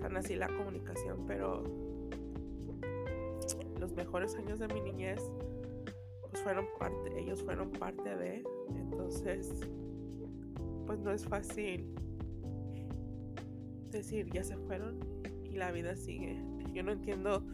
tan 0.00 0.18
así 0.18 0.36
la 0.36 0.48
comunicación, 0.48 1.24
pero 1.26 1.62
los 3.80 3.94
mejores 3.94 4.34
años 4.34 4.58
de 4.58 4.68
mi 4.68 4.82
niñez 4.82 5.22
fueron 6.42 6.66
parte, 6.78 7.18
ellos 7.18 7.42
fueron 7.42 7.70
parte 7.70 8.16
de, 8.16 8.44
entonces 8.76 9.50
pues 10.86 10.98
no 10.98 11.12
es 11.12 11.24
fácil 11.26 11.94
decir 13.90 14.30
ya 14.32 14.42
se 14.42 14.56
fueron 14.56 14.98
y 15.44 15.56
la 15.56 15.70
vida 15.70 15.94
sigue. 15.96 16.42
Yo 16.72 16.82
no 16.82 16.92
entiendo 16.92 17.46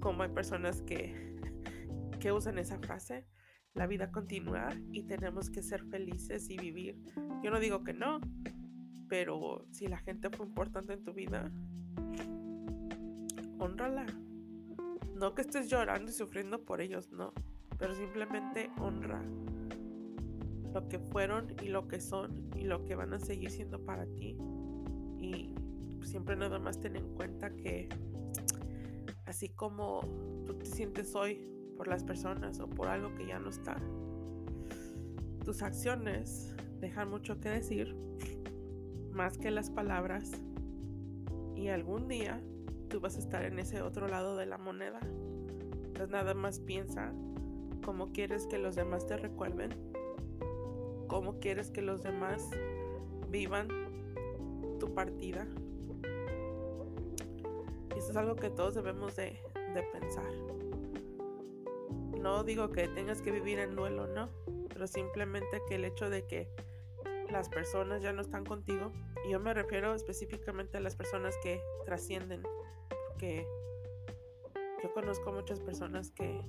cómo 0.00 0.22
hay 0.22 0.28
personas 0.28 0.82
que, 0.82 1.36
que 2.20 2.30
usan 2.32 2.58
esa 2.58 2.78
frase. 2.78 3.26
La 3.74 3.86
vida 3.86 4.10
continúa 4.10 4.68
y 4.92 5.04
tenemos 5.04 5.50
que 5.50 5.62
ser 5.62 5.84
felices 5.84 6.48
y 6.50 6.56
vivir. 6.56 7.00
Yo 7.42 7.50
no 7.50 7.60
digo 7.60 7.84
que 7.84 7.94
no, 7.94 8.20
pero 9.08 9.66
si 9.70 9.86
la 9.86 9.98
gente 9.98 10.30
fue 10.30 10.46
importante 10.46 10.92
en 10.92 11.04
tu 11.04 11.12
vida, 11.12 11.50
honrala. 13.58 14.06
No 15.14 15.34
que 15.34 15.42
estés 15.42 15.68
llorando 15.68 16.10
y 16.10 16.14
sufriendo 16.14 16.64
por 16.64 16.80
ellos, 16.80 17.10
no. 17.10 17.32
Pero 17.78 17.94
simplemente 17.94 18.70
honra 18.78 19.22
lo 20.74 20.88
que 20.88 20.98
fueron 20.98 21.54
y 21.62 21.68
lo 21.68 21.88
que 21.88 22.00
son 22.00 22.50
y 22.54 22.64
lo 22.64 22.84
que 22.84 22.94
van 22.94 23.14
a 23.14 23.18
seguir 23.18 23.50
siendo 23.50 23.80
para 23.84 24.06
ti. 24.06 24.36
Y 25.18 25.54
siempre 26.02 26.36
nada 26.36 26.58
más 26.58 26.80
ten 26.80 26.96
en 26.96 27.14
cuenta 27.14 27.54
que 27.54 27.88
así 29.26 29.48
como 29.50 30.00
tú 30.46 30.54
te 30.54 30.66
sientes 30.66 31.14
hoy 31.14 31.48
por 31.76 31.88
las 31.88 32.02
personas 32.02 32.60
o 32.60 32.68
por 32.68 32.88
algo 32.88 33.14
que 33.14 33.26
ya 33.26 33.38
no 33.38 33.50
está, 33.50 33.80
tus 35.44 35.62
acciones 35.62 36.54
dejan 36.80 37.10
mucho 37.10 37.40
que 37.40 37.48
decir, 37.48 37.96
más 39.12 39.38
que 39.38 39.50
las 39.50 39.70
palabras, 39.70 40.32
y 41.54 41.68
algún 41.68 42.06
día 42.06 42.40
tú 42.88 43.00
vas 43.00 43.16
a 43.16 43.18
estar 43.18 43.44
en 43.44 43.58
ese 43.58 43.82
otro 43.82 44.08
lado 44.08 44.36
de 44.36 44.46
la 44.46 44.58
moneda. 44.58 45.00
Entonces 45.02 46.10
nada 46.10 46.34
más 46.34 46.60
piensa 46.60 47.12
cómo 47.88 48.12
quieres 48.12 48.46
que 48.46 48.58
los 48.58 48.76
demás 48.76 49.06
te 49.06 49.16
recuerden, 49.16 49.70
cómo 51.06 51.40
quieres 51.40 51.70
que 51.70 51.80
los 51.80 52.02
demás 52.02 52.50
vivan 53.30 53.68
tu 54.78 54.92
partida 54.92 55.48
eso 57.96 58.10
es 58.10 58.16
algo 58.18 58.36
que 58.36 58.50
todos 58.50 58.74
debemos 58.74 59.16
de, 59.16 59.40
pensar. 59.90 60.30
No 62.20 62.44
digo 62.44 62.70
que 62.72 62.88
tengas 62.88 63.22
que 63.22 63.30
vivir 63.30 63.58
en 63.58 63.74
duelo, 63.74 64.06
no, 64.06 64.28
pero 64.68 64.86
simplemente 64.86 65.62
que 65.66 65.76
el 65.76 65.86
hecho 65.86 66.10
de 66.10 66.26
que 66.26 66.46
las 67.30 67.48
personas 67.48 68.02
ya 68.02 68.12
no 68.12 68.20
están 68.20 68.44
contigo, 68.44 68.92
y 69.24 69.30
yo 69.30 69.40
me 69.40 69.54
refiero 69.54 69.94
específicamente 69.94 70.76
a 70.76 70.80
las 70.80 70.94
personas 70.94 71.34
que 71.42 71.62
trascienden, 71.86 72.42
porque 73.08 73.48
yo 74.82 74.92
conozco 74.92 75.32
muchas 75.32 75.58
personas 75.60 76.10
que 76.10 76.44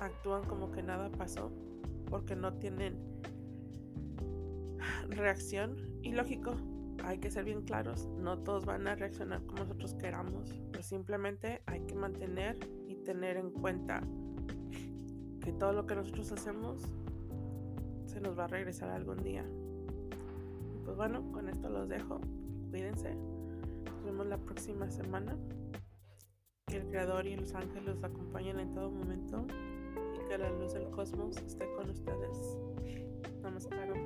actúan 0.00 0.44
como 0.44 0.70
que 0.70 0.82
nada 0.82 1.10
pasó, 1.10 1.52
porque 2.08 2.36
no 2.36 2.54
tienen 2.54 2.98
reacción, 5.08 5.76
y 6.02 6.12
lógico, 6.12 6.54
hay 7.04 7.18
que 7.18 7.30
ser 7.30 7.44
bien 7.44 7.62
claros, 7.62 8.06
no 8.18 8.38
todos 8.38 8.64
van 8.64 8.86
a 8.86 8.94
reaccionar 8.94 9.44
como 9.46 9.60
nosotros 9.60 9.94
queramos, 9.94 10.54
pero 10.70 10.82
simplemente 10.82 11.62
hay 11.66 11.80
que 11.80 11.94
mantener 11.94 12.58
y 12.88 12.96
tener 12.96 13.36
en 13.36 13.50
cuenta 13.50 14.02
que 15.40 15.52
todo 15.52 15.72
lo 15.72 15.86
que 15.86 15.94
nosotros 15.94 16.32
hacemos 16.32 16.82
se 18.06 18.20
nos 18.20 18.38
va 18.38 18.44
a 18.44 18.48
regresar 18.48 18.90
algún 18.90 19.22
día. 19.22 19.44
pues 20.84 20.96
bueno, 20.96 21.30
con 21.32 21.48
esto 21.48 21.68
los 21.68 21.88
dejo. 21.88 22.20
Cuídense. 22.70 23.14
Nos 23.14 24.04
vemos 24.04 24.26
la 24.26 24.38
próxima 24.38 24.90
semana. 24.90 25.36
Que 26.66 26.76
el 26.76 26.86
Creador 26.88 27.26
y 27.26 27.36
los 27.36 27.54
ángeles 27.54 27.96
los 27.96 28.04
acompañen 28.04 28.60
en 28.60 28.72
todo 28.72 28.90
momento 28.90 29.46
que 30.28 30.38
la 30.38 30.50
luz 30.50 30.72
del 30.72 30.88
cosmos 30.90 31.36
esté 31.38 31.66
con 31.74 31.90
ustedes. 31.90 32.56
Namaskaram. 33.42 33.98